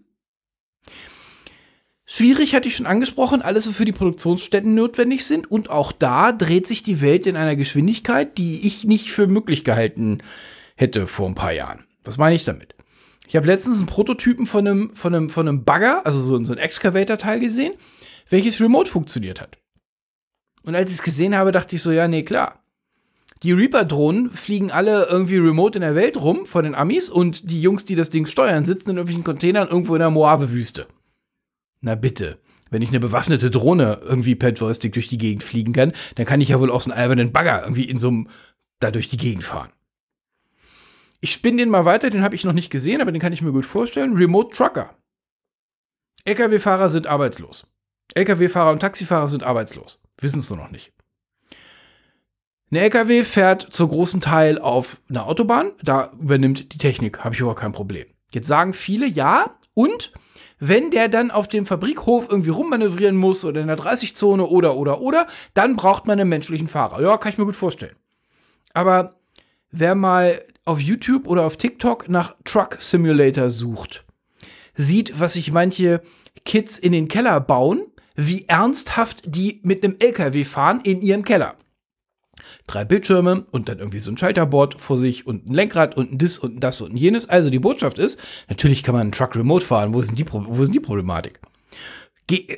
Schwierig 2.07 2.55
hatte 2.55 2.67
ich 2.67 2.75
schon 2.75 2.87
angesprochen, 2.87 3.43
alles, 3.43 3.67
was 3.67 3.75
für 3.75 3.85
die 3.85 3.91
Produktionsstätten 3.91 4.73
notwendig 4.73 5.27
sind. 5.27 5.51
Und 5.51 5.69
auch 5.69 5.91
da 5.91 6.31
dreht 6.31 6.65
sich 6.65 6.81
die 6.81 7.01
Welt 7.01 7.27
in 7.27 7.35
einer 7.35 7.55
Geschwindigkeit, 7.55 8.39
die 8.39 8.65
ich 8.65 8.83
nicht 8.83 9.11
für 9.11 9.27
möglich 9.27 9.63
gehalten 9.63 10.23
hätte 10.75 11.05
vor 11.05 11.27
ein 11.27 11.35
paar 11.35 11.53
Jahren. 11.53 11.85
Was 12.05 12.17
meine 12.17 12.35
ich 12.35 12.45
damit? 12.45 12.75
Ich 13.27 13.35
habe 13.35 13.47
letztens 13.47 13.77
einen 13.77 13.87
Prototypen 13.87 14.45
von 14.45 14.67
einem, 14.67 14.95
von 14.95 15.13
einem, 15.13 15.29
von 15.29 15.47
einem 15.47 15.63
Bagger, 15.63 16.05
also 16.05 16.21
so, 16.21 16.41
so 16.43 16.53
ein 16.53 16.59
Excavator-Teil 16.59 17.39
gesehen, 17.39 17.73
welches 18.29 18.61
remote 18.61 18.89
funktioniert 18.89 19.41
hat. 19.41 19.57
Und 20.63 20.75
als 20.75 20.91
ich 20.91 20.97
es 20.97 21.03
gesehen 21.03 21.35
habe, 21.35 21.51
dachte 21.51 21.75
ich 21.75 21.81
so, 21.81 21.91
ja, 21.91 22.07
nee, 22.07 22.23
klar. 22.23 22.63
Die 23.43 23.51
Reaper-Drohnen 23.51 24.29
fliegen 24.29 24.71
alle 24.71 25.05
irgendwie 25.05 25.37
remote 25.37 25.77
in 25.77 25.81
der 25.81 25.95
Welt 25.95 26.17
rum 26.17 26.45
von 26.45 26.63
den 26.63 26.73
Amis 26.73 27.09
und 27.09 27.51
die 27.51 27.61
Jungs, 27.61 27.85
die 27.85 27.95
das 27.95 28.09
Ding 28.09 28.25
steuern, 28.25 28.65
sitzen 28.65 28.91
in 28.91 28.97
irgendwelchen 28.97 29.23
Containern 29.23 29.67
irgendwo 29.67 29.95
in 29.95 29.99
der 29.99 30.09
Moave-Wüste. 30.09 30.87
Na 31.81 31.95
bitte. 31.95 32.39
Wenn 32.71 32.81
ich 32.81 32.89
eine 32.89 32.99
bewaffnete 32.99 33.51
Drohne 33.51 33.99
irgendwie 34.03 34.35
per 34.35 34.49
Joystick 34.49 34.93
durch 34.93 35.07
die 35.07 35.19
Gegend 35.19 35.43
fliegen 35.43 35.73
kann, 35.73 35.93
dann 36.15 36.25
kann 36.25 36.41
ich 36.41 36.49
ja 36.49 36.59
wohl 36.59 36.71
auch 36.71 36.81
so 36.81 36.91
einen 36.91 36.99
albernen 36.99 37.31
Bagger 37.31 37.61
irgendwie 37.61 37.83
in 37.83 37.99
so 37.99 38.07
einem 38.07 38.29
da 38.79 38.89
durch 38.89 39.07
die 39.07 39.17
Gegend 39.17 39.43
fahren. 39.43 39.69
Ich 41.21 41.31
spinne 41.31 41.57
den 41.57 41.69
mal 41.69 41.85
weiter, 41.85 42.09
den 42.09 42.23
habe 42.23 42.35
ich 42.35 42.43
noch 42.43 42.53
nicht 42.53 42.69
gesehen, 42.69 43.01
aber 43.01 43.11
den 43.11 43.21
kann 43.21 43.33
ich 43.33 43.41
mir 43.41 43.51
gut 43.51 43.65
vorstellen. 43.65 44.15
Remote 44.15 44.55
Trucker. 44.55 44.95
Lkw-Fahrer 46.25 46.89
sind 46.89 47.07
arbeitslos. 47.07 47.67
Lkw-Fahrer 48.13 48.71
und 48.71 48.79
Taxifahrer 48.79 49.27
sind 49.27 49.43
arbeitslos. 49.43 49.99
Wissen 50.19 50.39
es 50.39 50.49
nur 50.49 50.59
noch 50.59 50.71
nicht. 50.71 50.91
Ein 52.71 52.77
LKW 52.77 53.23
fährt 53.23 53.67
zu 53.71 53.87
großen 53.87 54.21
Teil 54.21 54.59
auf 54.59 55.01
einer 55.07 55.27
Autobahn, 55.27 55.71
da 55.83 56.11
übernimmt 56.19 56.73
die 56.73 56.77
Technik, 56.77 57.23
habe 57.23 57.35
ich 57.35 57.39
überhaupt 57.39 57.59
kein 57.59 57.71
Problem. 57.71 58.07
Jetzt 58.33 58.47
sagen 58.47 58.73
viele 58.73 59.05
ja, 59.05 59.55
und 59.73 60.11
wenn 60.59 60.89
der 60.89 61.07
dann 61.07 61.31
auf 61.31 61.47
dem 61.47 61.65
Fabrikhof 61.65 62.27
irgendwie 62.29 62.49
rummanövrieren 62.49 63.15
muss 63.15 63.45
oder 63.45 63.61
in 63.61 63.67
der 63.67 63.77
30-Zone 63.77 64.45
oder 64.45 64.75
oder 64.77 64.99
oder, 64.99 65.27
dann 65.53 65.75
braucht 65.75 66.07
man 66.07 66.19
einen 66.19 66.29
menschlichen 66.29 66.67
Fahrer. 66.67 67.01
Ja, 67.01 67.17
kann 67.17 67.31
ich 67.31 67.37
mir 67.37 67.45
gut 67.45 67.55
vorstellen. 67.55 67.95
Aber 68.73 69.19
wer 69.69 69.95
mal 69.95 70.41
auf 70.65 70.81
YouTube 70.81 71.27
oder 71.27 71.43
auf 71.43 71.57
TikTok 71.57 72.09
nach 72.09 72.35
Truck 72.43 72.77
Simulator 72.79 73.49
sucht, 73.49 74.03
sieht, 74.75 75.19
was 75.19 75.33
sich 75.33 75.51
manche 75.51 76.01
Kids 76.43 76.77
in 76.77 76.91
den 76.91 77.07
Keller 77.07 77.39
bauen, 77.39 77.83
wie 78.15 78.45
ernsthaft 78.47 79.23
die 79.25 79.61
mit 79.63 79.83
einem 79.83 79.95
LKW 79.99 80.43
fahren 80.43 80.81
in 80.83 81.01
ihrem 81.01 81.23
Keller. 81.23 81.55
Drei 82.67 82.83
Bildschirme 82.83 83.45
und 83.51 83.69
dann 83.69 83.79
irgendwie 83.79 83.99
so 83.99 84.11
ein 84.11 84.17
Schalterboard 84.17 84.79
vor 84.79 84.97
sich 84.97 85.27
und 85.27 85.47
ein 85.47 85.53
Lenkrad 85.53 85.95
und 85.95 86.11
ein 86.11 86.17
Dis 86.17 86.37
und 86.37 86.57
ein 86.57 86.59
das 86.59 86.81
und 86.81 86.93
ein 86.93 86.97
jenes. 86.97 87.29
Also 87.29 87.49
die 87.49 87.59
Botschaft 87.59 87.99
ist, 87.99 88.19
natürlich 88.49 88.83
kann 88.83 88.93
man 88.93 89.03
einen 89.03 89.11
Truck 89.11 89.35
remote 89.35 89.65
fahren. 89.65 89.93
Wo 89.93 90.01
ist 90.01 90.09
denn 90.09 90.15
die, 90.15 90.25
wo 90.31 90.61
ist 90.61 90.73
die 90.73 90.79
Problematik? 90.79 91.39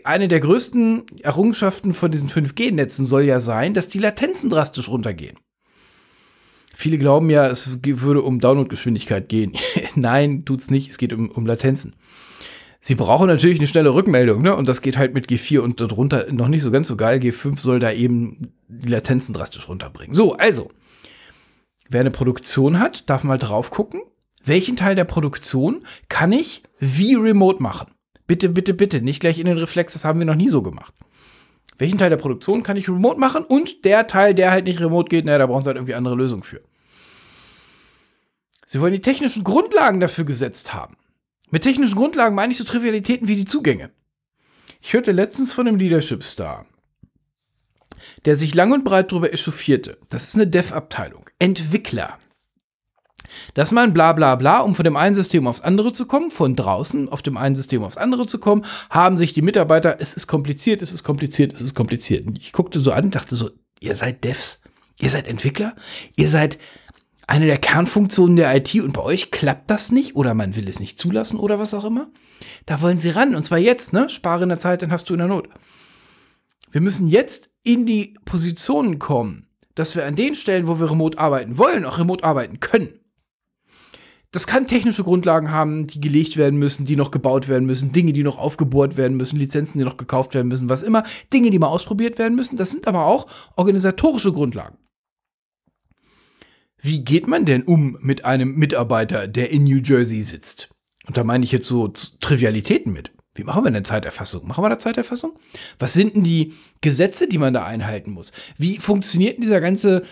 Eine 0.05 0.29
der 0.29 0.39
größten 0.39 1.19
Errungenschaften 1.21 1.93
von 1.93 2.09
diesen 2.09 2.29
5G-Netzen 2.29 3.05
soll 3.05 3.23
ja 3.23 3.41
sein, 3.41 3.73
dass 3.73 3.89
die 3.89 3.99
Latenzen 3.99 4.49
drastisch 4.49 4.87
runtergehen. 4.87 5.37
Viele 6.79 6.99
glauben 6.99 7.31
ja, 7.31 7.47
es 7.47 7.79
würde 7.83 8.21
um 8.21 8.39
Downloadgeschwindigkeit 8.39 9.29
gehen. 9.29 9.53
Nein, 9.95 10.45
tut's 10.45 10.69
nicht. 10.69 10.91
Es 10.91 10.99
geht 10.99 11.11
um, 11.11 11.31
um 11.31 11.47
Latenzen. 11.47 11.95
Sie 12.79 12.93
brauchen 12.93 13.25
natürlich 13.25 13.57
eine 13.57 13.65
schnelle 13.65 13.95
Rückmeldung, 13.95 14.43
ne? 14.43 14.55
Und 14.55 14.67
das 14.67 14.83
geht 14.83 14.95
halt 14.95 15.15
mit 15.15 15.25
G4 15.25 15.57
und 15.61 15.81
darunter 15.81 16.31
noch 16.31 16.47
nicht 16.47 16.61
so 16.61 16.69
ganz 16.69 16.87
so 16.87 16.95
geil. 16.95 17.17
G5 17.17 17.59
soll 17.59 17.79
da 17.79 17.91
eben 17.91 18.53
die 18.67 18.89
Latenzen 18.89 19.33
drastisch 19.33 19.67
runterbringen. 19.67 20.13
So, 20.13 20.33
also, 20.33 20.69
wer 21.89 22.01
eine 22.01 22.11
Produktion 22.11 22.77
hat, 22.77 23.09
darf 23.09 23.23
mal 23.23 23.39
drauf 23.39 23.71
gucken, 23.71 24.01
welchen 24.45 24.75
Teil 24.75 24.93
der 24.93 25.05
Produktion 25.05 25.83
kann 26.09 26.31
ich 26.31 26.61
wie 26.77 27.15
remote 27.15 27.59
machen? 27.59 27.87
Bitte, 28.27 28.49
bitte, 28.49 28.75
bitte, 28.75 29.01
nicht 29.01 29.19
gleich 29.19 29.39
in 29.39 29.47
den 29.47 29.57
Reflex, 29.57 29.93
das 29.93 30.05
haben 30.05 30.19
wir 30.19 30.27
noch 30.27 30.35
nie 30.35 30.47
so 30.47 30.61
gemacht. 30.61 30.93
Welchen 31.79 31.97
Teil 31.97 32.11
der 32.11 32.17
Produktion 32.17 32.61
kann 32.61 32.77
ich 32.77 32.87
remote 32.87 33.19
machen 33.19 33.43
und 33.43 33.83
der 33.83 34.05
Teil, 34.05 34.35
der 34.35 34.51
halt 34.51 34.65
nicht 34.65 34.79
remote 34.79 35.09
geht, 35.09 35.25
naja, 35.25 35.39
da 35.39 35.47
brauchen 35.47 35.63
sie 35.63 35.69
halt 35.69 35.77
irgendwie 35.77 35.95
andere 35.95 36.15
Lösungen 36.15 36.43
für. 36.43 36.61
Sie 38.69 38.81
wollen 38.81 38.91
die 38.91 39.01
technischen 39.01 39.45
Grundlagen 39.45 40.01
dafür 40.01 40.25
gesetzt 40.25 40.73
haben. 40.73 40.97
Mit 41.49 41.63
technischen 41.63 41.95
Grundlagen 41.95 42.35
meine 42.35 42.51
ich 42.51 42.57
so 42.57 42.65
Trivialitäten 42.65 43.29
wie 43.29 43.37
die 43.37 43.45
Zugänge. 43.45 43.91
Ich 44.81 44.91
hörte 44.91 45.13
letztens 45.13 45.53
von 45.53 45.67
einem 45.67 45.77
Leadership 45.77 46.21
Star, 46.21 46.65
der 48.25 48.35
sich 48.35 48.53
lang 48.53 48.73
und 48.73 48.83
breit 48.83 49.09
darüber 49.11 49.31
echauffierte. 49.31 49.97
Das 50.09 50.27
ist 50.27 50.35
eine 50.35 50.47
Dev-Abteilung. 50.47 51.29
Entwickler. 51.39 52.19
Dass 53.53 53.71
man 53.71 53.93
bla 53.93 54.11
bla 54.11 54.35
bla, 54.35 54.59
um 54.59 54.75
von 54.75 54.83
dem 54.83 54.97
einen 54.97 55.15
System 55.15 55.47
aufs 55.47 55.61
andere 55.61 55.93
zu 55.93 56.05
kommen, 56.05 56.29
von 56.29 56.57
draußen 56.57 57.07
auf 57.07 57.21
dem 57.21 57.37
einen 57.37 57.55
System 57.55 57.85
aufs 57.85 57.97
andere 57.97 58.27
zu 58.27 58.37
kommen, 58.37 58.65
haben 58.89 59.15
sich 59.15 59.31
die 59.31 59.41
Mitarbeiter, 59.41 60.01
es 60.01 60.13
ist 60.13 60.27
kompliziert, 60.27 60.81
es 60.81 60.91
ist 60.91 61.05
kompliziert, 61.05 61.53
es 61.53 61.61
ist 61.61 61.73
kompliziert. 61.73 62.27
Und 62.27 62.37
ich 62.37 62.51
guckte 62.51 62.81
so 62.81 62.91
an 62.91 63.05
und 63.05 63.15
dachte 63.15 63.37
so, 63.37 63.49
ihr 63.79 63.95
seid 63.95 64.25
Devs, 64.25 64.61
ihr 64.99 65.09
seid 65.09 65.25
Entwickler, 65.25 65.73
ihr 66.17 66.27
seid 66.27 66.57
eine 67.27 67.45
der 67.45 67.57
Kernfunktionen 67.57 68.37
der 68.37 68.55
IT 68.55 68.73
und 68.75 68.93
bei 68.93 69.03
euch 69.03 69.31
klappt 69.31 69.69
das 69.69 69.91
nicht 69.91 70.15
oder 70.15 70.33
man 70.33 70.55
will 70.55 70.67
es 70.69 70.79
nicht 70.79 70.97
zulassen 70.97 71.37
oder 71.37 71.59
was 71.59 71.73
auch 71.73 71.83
immer. 71.83 72.09
Da 72.65 72.81
wollen 72.81 72.97
sie 72.97 73.09
ran 73.09 73.35
und 73.35 73.43
zwar 73.43 73.57
jetzt, 73.57 73.91
ne? 73.93 74.09
Spare 74.09 74.43
in 74.43 74.49
der 74.49 74.59
Zeit, 74.59 74.81
dann 74.81 74.91
hast 74.91 75.09
du 75.09 75.13
in 75.13 75.19
der 75.19 75.27
Not. 75.27 75.49
Wir 76.71 76.81
müssen 76.81 77.07
jetzt 77.07 77.49
in 77.63 77.85
die 77.85 78.15
Positionen 78.25 78.97
kommen, 78.97 79.47
dass 79.75 79.95
wir 79.95 80.05
an 80.05 80.15
den 80.15 80.35
Stellen, 80.35 80.67
wo 80.67 80.79
wir 80.79 80.89
remote 80.89 81.19
arbeiten 81.19 81.57
wollen, 81.57 81.85
auch 81.85 81.99
remote 81.99 82.23
arbeiten 82.23 82.59
können. 82.61 82.99
Das 84.31 84.47
kann 84.47 84.67
technische 84.67 85.03
Grundlagen 85.03 85.51
haben, 85.51 85.87
die 85.87 86.01
gelegt 86.01 86.37
werden 86.37 86.59
müssen, 86.59 86.85
die 86.85 86.95
noch 86.95 87.11
gebaut 87.11 87.47
werden 87.47 87.65
müssen, 87.65 87.91
Dinge, 87.91 88.13
die 88.13 88.23
noch 88.23 88.37
aufgebohrt 88.37 88.97
werden 88.97 89.15
müssen, 89.17 89.37
Lizenzen, 89.37 89.77
die 89.77 89.85
noch 89.85 89.97
gekauft 89.97 90.33
werden 90.33 90.47
müssen, 90.47 90.69
was 90.69 90.83
immer, 90.83 91.03
Dinge, 91.33 91.49
die 91.49 91.59
mal 91.59 91.67
ausprobiert 91.67 92.17
werden 92.19 92.35
müssen. 92.35 92.57
Das 92.57 92.71
sind 92.71 92.87
aber 92.87 93.05
auch 93.05 93.27
organisatorische 93.55 94.33
Grundlagen. 94.33 94.77
Wie 96.79 97.03
geht 97.03 97.27
man 97.27 97.45
denn 97.45 97.63
um 97.63 97.97
mit 98.01 98.25
einem 98.25 98.55
Mitarbeiter, 98.55 99.27
der 99.27 99.49
in 99.51 99.63
New 99.63 99.81
Jersey 99.83 100.21
sitzt? 100.21 100.69
Und 101.07 101.17
da 101.17 101.23
meine 101.23 101.43
ich 101.43 101.51
jetzt 101.51 101.67
so 101.67 101.87
Trivialitäten 101.87 102.91
mit. 102.91 103.11
Wie 103.37 103.43
machen 103.43 103.63
wir 103.63 103.71
denn 103.71 103.85
Zeiterfassung? 103.85 104.47
Machen 104.47 104.63
wir 104.63 104.69
da 104.69 104.79
Zeiterfassung? 104.79 105.37
Was 105.77 105.93
sind 105.93 106.15
denn 106.15 106.23
die 106.23 106.53
Gesetze, 106.81 107.29
die 107.29 107.37
man 107.37 107.53
da 107.53 107.65
einhalten 107.65 108.11
muss? 108.11 108.31
Wie 108.57 108.77
funktioniert 108.77 109.35
denn 109.35 109.41
dieser 109.41 109.61
ganze 109.61 110.03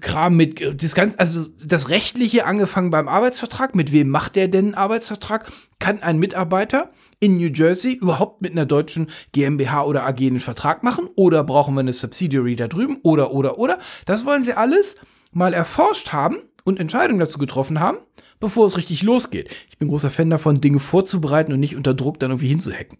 Kram 0.00 0.36
mit 0.36 0.82
das 0.82 0.94
ganze, 0.94 1.18
also 1.18 1.50
das 1.62 1.90
rechtliche 1.90 2.46
angefangen 2.46 2.90
beim 2.90 3.06
Arbeitsvertrag? 3.06 3.74
Mit 3.74 3.92
wem 3.92 4.08
macht 4.08 4.34
der 4.36 4.48
denn 4.48 4.66
einen 4.66 4.74
Arbeitsvertrag? 4.74 5.52
Kann 5.78 6.02
ein 6.02 6.18
Mitarbeiter 6.18 6.90
in 7.20 7.36
New 7.36 7.50
Jersey 7.52 7.92
überhaupt 7.92 8.40
mit 8.40 8.52
einer 8.52 8.66
deutschen 8.66 9.10
GmbH 9.32 9.84
oder 9.84 10.06
AG 10.06 10.20
einen 10.20 10.40
Vertrag 10.40 10.82
machen? 10.82 11.08
Oder 11.16 11.44
brauchen 11.44 11.74
wir 11.74 11.80
eine 11.80 11.92
Subsidiary 11.92 12.56
da 12.56 12.66
drüben? 12.68 12.98
Oder, 13.02 13.32
oder, 13.32 13.58
oder? 13.58 13.78
Das 14.06 14.24
wollen 14.24 14.42
sie 14.42 14.54
alles 14.54 14.96
mal 15.34 15.54
erforscht 15.54 16.12
haben 16.12 16.36
und 16.64 16.80
Entscheidungen 16.80 17.20
dazu 17.20 17.38
getroffen 17.38 17.80
haben 17.80 17.98
bevor 18.44 18.66
es 18.66 18.76
richtig 18.76 19.02
losgeht. 19.02 19.50
Ich 19.70 19.78
bin 19.78 19.88
großer 19.88 20.10
Fan 20.10 20.28
davon, 20.28 20.60
Dinge 20.60 20.78
vorzubereiten 20.78 21.52
und 21.52 21.60
nicht 21.60 21.76
unter 21.76 21.94
Druck 21.94 22.20
dann 22.20 22.30
irgendwie 22.30 22.48
hinzuhacken. 22.48 22.98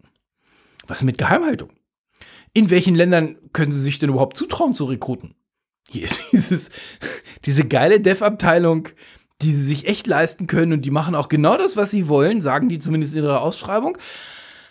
Was 0.86 1.02
mit 1.02 1.18
Geheimhaltung? 1.18 1.70
In 2.54 2.70
welchen 2.70 2.94
Ländern 2.94 3.36
können 3.52 3.70
sie 3.70 3.80
sich 3.80 3.98
denn 3.98 4.10
überhaupt 4.10 4.36
zutrauen 4.36 4.72
zu 4.72 4.86
rekruten? 4.86 5.34
Hier 5.90 6.02
ist 6.02 6.20
dieses, 6.32 6.70
diese 7.44 7.64
geile 7.64 8.00
Dev-Abteilung, 8.00 8.88
die 9.42 9.52
sie 9.52 9.64
sich 9.64 9.86
echt 9.86 10.06
leisten 10.06 10.46
können 10.46 10.72
und 10.72 10.82
die 10.82 10.90
machen 10.90 11.14
auch 11.14 11.28
genau 11.28 11.58
das, 11.58 11.76
was 11.76 11.90
sie 11.90 12.08
wollen, 12.08 12.40
sagen 12.40 12.70
die 12.70 12.78
zumindest 12.78 13.14
in 13.14 13.24
ihrer 13.24 13.42
Ausschreibung, 13.42 13.98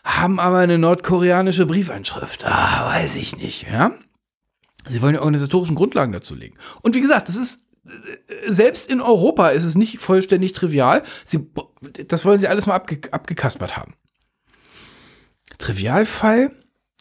haben 0.03 0.39
aber 0.39 0.57
eine 0.57 0.79
nordkoreanische 0.79 1.67
Briefeinschrift. 1.67 2.45
Ah, 2.45 2.87
weiß 2.87 3.15
ich 3.15 3.37
nicht, 3.37 3.67
ja? 3.71 3.91
Sie 4.87 5.01
wollen 5.01 5.13
die 5.13 5.19
organisatorischen 5.19 5.75
Grundlagen 5.75 6.11
dazu 6.11 6.35
legen. 6.35 6.57
Und 6.81 6.95
wie 6.95 7.01
gesagt, 7.01 7.29
das 7.29 7.35
ist 7.35 7.67
selbst 8.45 8.89
in 8.89 9.01
Europa 9.01 9.49
ist 9.49 9.65
es 9.65 9.75
nicht 9.75 9.99
vollständig 9.99 10.53
trivial. 10.53 11.03
Sie, 11.25 11.49
das 12.07 12.23
wollen 12.23 12.39
sie 12.39 12.47
alles 12.47 12.65
mal 12.65 12.75
abge, 12.75 13.11
abgekaspert 13.11 13.75
haben. 13.75 13.95
Trivialfall 15.57 16.51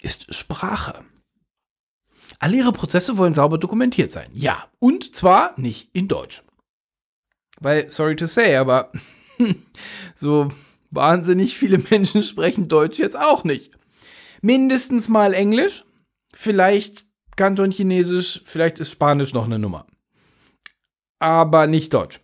ist 0.03 0.35
Sprache. 0.35 1.05
Alle 2.40 2.57
ihre 2.57 2.73
Prozesse 2.73 3.16
wollen 3.16 3.35
sauber 3.35 3.59
dokumentiert 3.59 4.11
sein. 4.11 4.29
Ja. 4.35 4.66
Und 4.81 5.14
zwar 5.14 5.59
nicht 5.59 5.90
in 5.92 6.09
Deutsch. 6.09 6.42
Weil, 7.61 7.88
sorry 7.90 8.16
to 8.16 8.27
say, 8.27 8.57
aber 8.57 8.90
so 10.16 10.51
wahnsinnig 10.90 11.57
viele 11.57 11.79
Menschen 11.79 12.25
sprechen 12.25 12.66
Deutsch 12.66 12.99
jetzt 12.99 13.16
auch 13.16 13.45
nicht. 13.45 13.79
Mindestens 14.40 15.09
mal 15.09 15.35
Englisch, 15.35 15.85
vielleicht 16.35 17.05
Kanton-Chinesisch, 17.37 18.42
vielleicht 18.45 18.79
ist 18.81 18.90
Spanisch 18.90 19.33
noch 19.33 19.47
eine 19.47 19.59
Nummer 19.59 19.87
aber 21.23 21.68
nicht 21.68 21.95
Deutsch. 21.95 22.21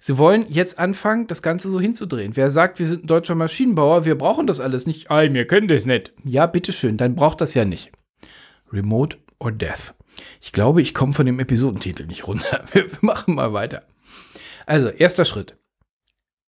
Sie 0.00 0.18
wollen 0.18 0.46
jetzt 0.48 0.78
anfangen, 0.78 1.26
das 1.26 1.42
Ganze 1.42 1.68
so 1.68 1.80
hinzudrehen. 1.80 2.36
Wer 2.36 2.50
sagt, 2.50 2.78
wir 2.78 2.88
sind 2.88 3.04
ein 3.04 3.06
deutscher 3.06 3.34
Maschinenbauer, 3.34 4.04
wir 4.04 4.16
brauchen 4.16 4.46
das 4.46 4.60
alles 4.60 4.86
nicht. 4.86 5.10
Ah, 5.10 5.22
wir 5.22 5.46
können 5.46 5.68
das 5.68 5.86
nicht. 5.86 6.12
Ja, 6.24 6.46
bitteschön, 6.46 6.96
dann 6.96 7.14
braucht 7.14 7.40
das 7.40 7.54
ja 7.54 7.64
nicht. 7.64 7.92
Remote 8.72 9.18
or 9.38 9.52
Death. 9.52 9.94
Ich 10.40 10.52
glaube, 10.52 10.82
ich 10.82 10.94
komme 10.94 11.12
von 11.12 11.26
dem 11.26 11.38
Episodentitel 11.38 12.06
nicht 12.06 12.26
runter. 12.26 12.64
Wir 12.72 12.86
machen 13.00 13.36
mal 13.36 13.52
weiter. 13.52 13.84
Also, 14.66 14.88
erster 14.88 15.24
Schritt. 15.24 15.56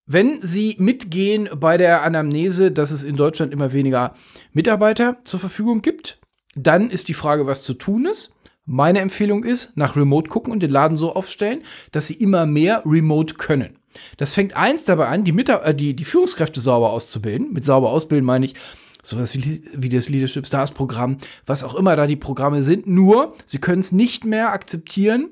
Wenn 0.07 0.43
Sie 0.43 0.75
mitgehen 0.79 1.49
bei 1.55 1.77
der 1.77 2.03
Anamnese, 2.03 2.73
dass 2.73 2.91
es 2.91 3.05
in 3.05 3.15
Deutschland 3.15 3.53
immer 3.53 3.73
weniger 3.73 4.17
Mitarbeiter 4.53 5.19
zur 5.23 5.39
Verfügung 5.39 5.83
gibt, 5.83 6.20
dann 6.55 6.91
ist 6.91 7.09
die 7.09 7.15
Frage, 7.15 7.47
was 7.47 7.63
zu 7.63 7.75
tun 7.75 8.07
ist. 8.07 8.37
Meine 8.67 9.01
Empfehlung 9.01 9.45
ist, 9.45 9.77
nach 9.77 9.97
Remote 9.97 10.31
gucken 10.31 10.53
und 10.53 10.63
den 10.63 10.71
Laden 10.71 10.97
so 10.97 11.15
aufstellen, 11.15 11.63
dass 11.93 12.07
sie 12.07 12.15
immer 12.15 12.47
mehr 12.47 12.83
Remote 12.85 13.35
können. 13.35 13.79
Das 14.17 14.33
fängt 14.33 14.57
eins 14.57 14.85
dabei 14.85 15.09
an, 15.09 15.25
die, 15.25 15.33
Mitar 15.33 15.65
äh, 15.67 15.75
die, 15.75 15.95
die 15.95 16.05
Führungskräfte 16.05 16.61
sauber 16.61 16.91
auszubilden. 16.91 17.53
Mit 17.53 17.65
sauber 17.65 17.91
ausbilden 17.91 18.25
meine 18.25 18.47
ich 18.47 18.55
sowas 19.03 19.35
wie, 19.35 19.65
wie 19.73 19.89
das 19.89 20.09
Leadership 20.09 20.47
Stars 20.47 20.73
Programm, 20.73 21.19
was 21.47 21.65
auch 21.65 21.75
immer 21.75 21.97
da 21.97 22.07
die 22.07 22.17
Programme 22.17 22.63
sind. 22.63 22.87
Nur, 22.87 23.35
sie 23.47 23.59
können 23.59 23.81
es 23.81 23.93
nicht 23.93 24.25
mehr 24.25 24.53
akzeptieren, 24.53 25.31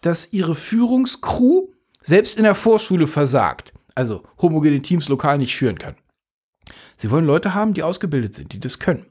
dass 0.00 0.32
ihre 0.32 0.54
Führungskrew 0.54 1.68
selbst 2.02 2.36
in 2.36 2.44
der 2.44 2.54
Vorschule 2.54 3.06
versagt. 3.06 3.72
Also 3.94 4.22
homogene 4.40 4.80
Teams 4.80 5.08
lokal 5.08 5.38
nicht 5.38 5.56
führen 5.56 5.78
kann. 5.78 5.96
Sie 6.96 7.10
wollen 7.10 7.26
Leute 7.26 7.54
haben, 7.54 7.74
die 7.74 7.82
ausgebildet 7.82 8.34
sind, 8.34 8.52
die 8.52 8.60
das 8.60 8.78
können. 8.78 9.06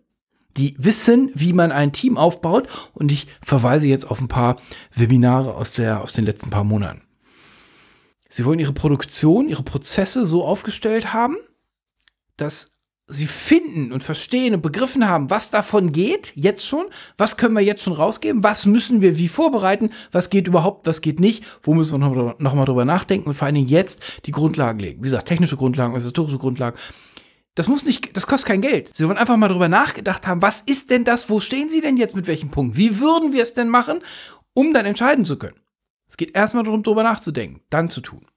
Die 0.58 0.76
wissen, 0.78 1.32
wie 1.36 1.54
man 1.54 1.72
ein 1.72 1.94
Team 1.94 2.18
aufbaut. 2.18 2.68
Und 2.94 3.12
ich 3.12 3.28
verweise 3.42 3.88
jetzt 3.88 4.10
auf 4.10 4.20
ein 4.20 4.28
paar 4.28 4.58
Webinare 4.94 5.56
aus, 5.56 5.72
der, 5.72 6.02
aus 6.02 6.14
den 6.14 6.26
letzten 6.26 6.50
paar 6.50 6.64
Monaten. 6.64 7.02
Sie 8.30 8.46
wollen 8.46 8.60
ihre 8.60 8.74
Produktion, 8.74 9.48
ihre 9.48 9.64
Prozesse 9.64 10.26
so 10.26 10.44
aufgestellt 10.44 11.14
haben, 11.14 11.38
dass 12.36 12.78
sie 13.08 13.26
finden 13.26 13.94
und 13.94 14.04
verstehen 14.04 14.54
und 14.54 14.62
begriffen 14.62 15.08
haben, 15.08 15.30
was 15.30 15.50
davon 15.50 15.94
geht, 15.94 16.34
jetzt 16.36 16.68
schon, 16.68 16.86
was 17.18 17.38
können 17.38 17.54
wir 17.54 17.62
jetzt 17.62 17.82
schon 17.82 17.94
rausgeben, 17.94 18.44
was 18.44 18.66
müssen 18.66 19.02
wir 19.02 19.18
wie 19.18 19.30
vorbereiten, 19.30 19.92
was 20.12 20.30
geht 20.30 20.48
überhaupt, 20.48 20.88
was 20.88 21.00
geht 21.00 21.22
nicht, 21.22 21.46
wo 21.64 21.74
müssen 21.74 21.94
wir 21.94 22.00
noch, 22.00 22.40
noch 22.40 22.66
drüber 22.66 22.84
nachdenken 22.84 23.30
und 23.30 23.36
vor 23.36 23.46
allen 23.46 23.56
Dingen 23.56 23.70
jetzt 23.70 24.04
die 24.26 24.32
Grundlagen 24.32 24.80
legen. 24.80 25.00
Wie 25.00 25.04
gesagt, 25.04 25.30
technische 25.30 25.56
Grundlagen, 25.56 25.92
organisatorische 25.92 26.38
Grundlagen. 26.38 26.78
Das 27.58 27.68
muss 27.68 27.86
nicht, 27.86 28.16
das 28.16 28.28
kostet 28.28 28.50
kein 28.50 28.62
Geld. 28.62 28.96
Sie 28.96 29.08
wollen 29.08 29.18
einfach 29.18 29.36
mal 29.36 29.48
drüber 29.48 29.68
nachgedacht 29.68 30.28
haben, 30.28 30.44
was 30.44 30.62
ist 30.62 30.92
denn 30.92 31.04
das, 31.06 31.28
wo 31.28 31.40
stehen 31.40 31.70
Sie 31.70 31.82
denn 31.82 31.98
jetzt 31.98 32.16
mit 32.16 32.28
welchem 32.28 32.52
Punkt? 32.52 32.78
Wie 32.78 33.00
würden 33.00 33.34
wir 33.34 33.42
es 33.42 33.56
denn 33.56 33.68
machen, 33.68 34.04
um 34.54 34.76
dann 34.76 34.86
entscheiden 34.86 35.26
zu 35.26 35.40
können? 35.40 35.60
Es 36.08 36.18
geht 36.18 36.36
erstmal 36.36 36.66
darum, 36.66 36.84
drüber 36.84 37.02
nachzudenken, 37.02 37.62
dann 37.72 37.90
zu 37.90 38.02
tun. 38.02 38.28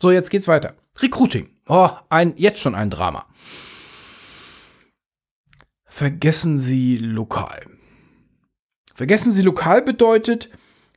So, 0.00 0.10
jetzt 0.10 0.30
geht's 0.30 0.48
weiter. 0.48 0.76
Recruiting. 0.96 1.50
Oh, 1.68 1.90
ein, 2.08 2.32
jetzt 2.38 2.60
schon 2.60 2.74
ein 2.74 2.88
Drama. 2.88 3.26
Vergessen 5.84 6.56
Sie 6.56 6.96
lokal. 6.96 7.66
Vergessen 8.94 9.32
Sie 9.32 9.42
lokal 9.42 9.82
bedeutet, 9.82 10.48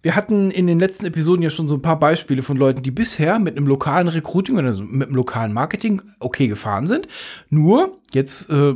wir 0.03 0.17
hatten 0.17 0.51
in 0.51 0.67
den 0.67 0.79
letzten 0.79 1.05
Episoden 1.05 1.41
ja 1.41 1.49
schon 1.49 1.69
so 1.69 1.75
ein 1.75 1.81
paar 1.81 1.97
Beispiele 1.97 2.43
von 2.43 2.57
Leuten, 2.57 2.83
die 2.83 2.91
bisher 2.91 3.39
mit 3.39 3.55
einem 3.55 3.67
lokalen 3.67 4.09
Recruiting 4.09 4.57
oder 4.57 4.75
mit 4.75 5.07
einem 5.07 5.15
lokalen 5.15 5.53
Marketing 5.53 6.01
okay 6.19 6.47
gefahren 6.47 6.87
sind. 6.87 7.07
Nur, 7.49 7.97
jetzt 8.11 8.49
äh, 8.49 8.75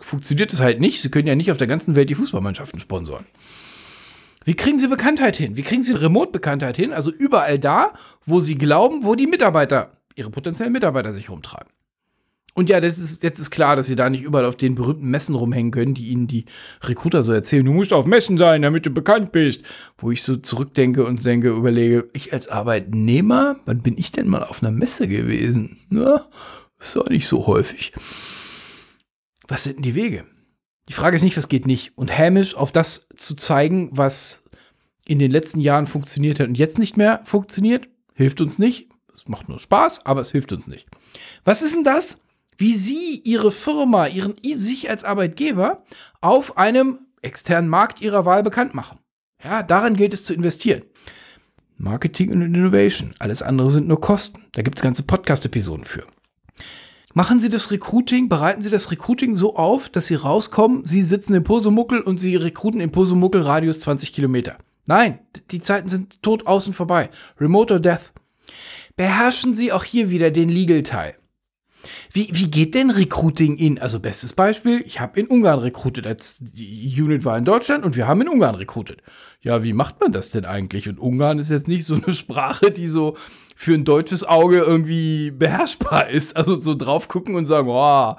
funktioniert 0.00 0.52
es 0.52 0.60
halt 0.60 0.80
nicht. 0.80 1.02
Sie 1.02 1.10
können 1.10 1.26
ja 1.26 1.34
nicht 1.34 1.50
auf 1.50 1.58
der 1.58 1.66
ganzen 1.66 1.96
Welt 1.96 2.08
die 2.08 2.14
Fußballmannschaften 2.14 2.78
sponsoren. 2.78 3.26
Wie 4.44 4.54
kriegen 4.54 4.78
Sie 4.78 4.86
Bekanntheit 4.86 5.36
hin? 5.36 5.56
Wie 5.56 5.62
kriegen 5.62 5.82
Sie 5.82 5.92
Remote-Bekanntheit 5.92 6.76
hin? 6.76 6.92
Also 6.92 7.10
überall 7.10 7.58
da, 7.58 7.92
wo 8.24 8.38
Sie 8.38 8.54
glauben, 8.54 9.02
wo 9.02 9.16
die 9.16 9.26
Mitarbeiter, 9.26 9.90
Ihre 10.14 10.30
potenziellen 10.30 10.72
Mitarbeiter 10.72 11.12
sich 11.12 11.30
rumtreiben. 11.30 11.70
Und 12.54 12.68
ja, 12.68 12.80
das 12.80 12.98
ist, 12.98 13.22
jetzt 13.22 13.38
ist 13.38 13.50
klar, 13.50 13.76
dass 13.76 13.86
sie 13.86 13.96
da 13.96 14.10
nicht 14.10 14.22
überall 14.22 14.44
auf 14.44 14.56
den 14.56 14.74
berühmten 14.74 15.08
Messen 15.08 15.34
rumhängen 15.34 15.70
können, 15.70 15.94
die 15.94 16.08
ihnen 16.08 16.26
die 16.26 16.46
Recruiter 16.82 17.22
so 17.22 17.32
erzählen. 17.32 17.64
Du 17.64 17.72
musst 17.72 17.92
auf 17.92 18.06
Messen 18.06 18.38
sein, 18.38 18.62
damit 18.62 18.86
du 18.86 18.90
bekannt 18.90 19.32
bist. 19.32 19.62
Wo 19.98 20.10
ich 20.10 20.22
so 20.22 20.36
zurückdenke 20.36 21.04
und 21.04 21.24
denke, 21.24 21.50
überlege, 21.50 22.08
ich 22.12 22.32
als 22.32 22.48
Arbeitnehmer, 22.48 23.60
wann 23.66 23.82
bin 23.82 23.96
ich 23.96 24.12
denn 24.12 24.28
mal 24.28 24.42
auf 24.42 24.62
einer 24.62 24.72
Messe 24.72 25.06
gewesen? 25.06 25.78
Na, 25.90 26.26
ist 26.78 26.96
doch 26.96 27.08
nicht 27.08 27.28
so 27.28 27.46
häufig. 27.46 27.92
Was 29.46 29.64
sind 29.64 29.76
denn 29.76 29.82
die 29.82 29.94
Wege? 29.94 30.24
Die 30.88 30.92
Frage 30.92 31.16
ist 31.16 31.22
nicht, 31.22 31.36
was 31.36 31.48
geht 31.48 31.66
nicht. 31.66 31.92
Und 31.96 32.16
hämisch 32.16 32.56
auf 32.56 32.72
das 32.72 33.08
zu 33.14 33.36
zeigen, 33.36 33.90
was 33.92 34.44
in 35.06 35.18
den 35.18 35.30
letzten 35.30 35.60
Jahren 35.60 35.86
funktioniert 35.86 36.40
hat 36.40 36.48
und 36.48 36.58
jetzt 36.58 36.78
nicht 36.78 36.96
mehr 36.96 37.20
funktioniert, 37.24 37.88
hilft 38.14 38.40
uns 38.40 38.58
nicht. 38.58 38.88
Es 39.14 39.28
macht 39.28 39.48
nur 39.48 39.58
Spaß, 39.58 40.06
aber 40.06 40.20
es 40.20 40.30
hilft 40.30 40.52
uns 40.52 40.66
nicht. 40.66 40.86
Was 41.44 41.62
ist 41.62 41.74
denn 41.74 41.84
das? 41.84 42.20
Wie 42.60 42.74
Sie 42.74 43.20
Ihre 43.24 43.50
Firma, 43.50 44.06
Ihren 44.06 44.34
sich 44.54 44.90
als 44.90 45.04
Arbeitgeber 45.04 45.84
auf 46.20 46.58
einem 46.58 46.98
externen 47.22 47.70
Markt 47.70 48.00
Ihrer 48.00 48.24
Wahl 48.24 48.42
bekannt 48.42 48.74
machen. 48.74 48.98
Ja, 49.42 49.62
daran 49.62 49.96
gilt 49.96 50.12
es 50.12 50.24
zu 50.24 50.34
investieren. 50.34 50.82
Marketing 51.78 52.30
und 52.32 52.42
Innovation. 52.42 53.14
Alles 53.18 53.42
andere 53.42 53.70
sind 53.70 53.88
nur 53.88 54.00
Kosten. 54.00 54.44
Da 54.52 54.60
gibt 54.60 54.78
es 54.78 54.82
ganze 54.82 55.02
Podcast-Episoden 55.02 55.84
für. 55.84 56.04
Machen 57.14 57.40
Sie 57.40 57.48
das 57.48 57.70
Recruiting, 57.70 58.28
bereiten 58.28 58.60
Sie 58.62 58.70
das 58.70 58.90
Recruiting 58.90 59.34
so 59.34 59.56
auf, 59.56 59.88
dass 59.88 60.06
Sie 60.06 60.14
rauskommen, 60.14 60.84
Sie 60.84 61.02
sitzen 61.02 61.34
im 61.34 61.42
Posemuckel 61.42 62.02
und 62.02 62.18
Sie 62.18 62.36
rekruten 62.36 62.80
im 62.80 62.92
Posemuckel 62.92 63.40
Radius 63.40 63.80
20 63.80 64.12
Kilometer. 64.12 64.58
Nein, 64.86 65.18
die 65.50 65.60
Zeiten 65.60 65.88
sind 65.88 66.22
tot 66.22 66.46
außen 66.46 66.74
vorbei. 66.74 67.10
Remote 67.40 67.74
or 67.74 67.80
Death. 67.80 68.12
Beherrschen 68.96 69.54
Sie 69.54 69.72
auch 69.72 69.84
hier 69.84 70.10
wieder 70.10 70.30
den 70.30 70.50
Legal-Teil. 70.50 71.16
Wie, 72.12 72.28
wie 72.32 72.50
geht 72.50 72.74
denn 72.74 72.90
Recruiting 72.90 73.56
in? 73.56 73.78
Also 73.78 74.00
bestes 74.00 74.32
Beispiel, 74.32 74.82
ich 74.86 75.00
habe 75.00 75.18
in 75.20 75.26
Ungarn 75.26 75.58
rekrutiert, 75.58 76.06
als 76.06 76.38
die 76.40 76.94
Unit 77.00 77.24
war 77.24 77.38
in 77.38 77.44
Deutschland 77.44 77.84
und 77.84 77.96
wir 77.96 78.06
haben 78.06 78.20
in 78.20 78.28
Ungarn 78.28 78.54
rekrutiert. 78.54 79.02
Ja, 79.42 79.62
wie 79.62 79.72
macht 79.72 80.00
man 80.00 80.12
das 80.12 80.30
denn 80.30 80.44
eigentlich? 80.44 80.88
Und 80.88 80.98
Ungarn 80.98 81.38
ist 81.38 81.50
jetzt 81.50 81.68
nicht 81.68 81.84
so 81.84 81.94
eine 81.94 82.12
Sprache, 82.12 82.70
die 82.70 82.88
so 82.88 83.16
für 83.56 83.74
ein 83.74 83.84
deutsches 83.84 84.24
Auge 84.24 84.58
irgendwie 84.58 85.30
beherrschbar 85.30 86.08
ist. 86.08 86.36
Also 86.36 86.60
so 86.60 86.74
drauf 86.74 87.08
gucken 87.08 87.34
und 87.34 87.46
sagen, 87.46 87.68
oh, 87.68 88.16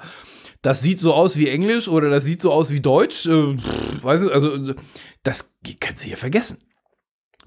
das 0.62 0.82
sieht 0.82 1.00
so 1.00 1.14
aus 1.14 1.36
wie 1.36 1.48
Englisch 1.48 1.88
oder 1.88 2.10
das 2.10 2.24
sieht 2.24 2.42
so 2.42 2.52
aus 2.52 2.70
wie 2.70 2.80
Deutsch. 2.80 3.26
Äh, 3.26 3.56
pff, 3.56 4.04
weiß 4.04 4.22
nicht, 4.22 4.32
also 4.32 4.74
das 5.22 5.54
können 5.80 5.96
Sie 5.96 6.10
ja 6.10 6.16
vergessen 6.16 6.58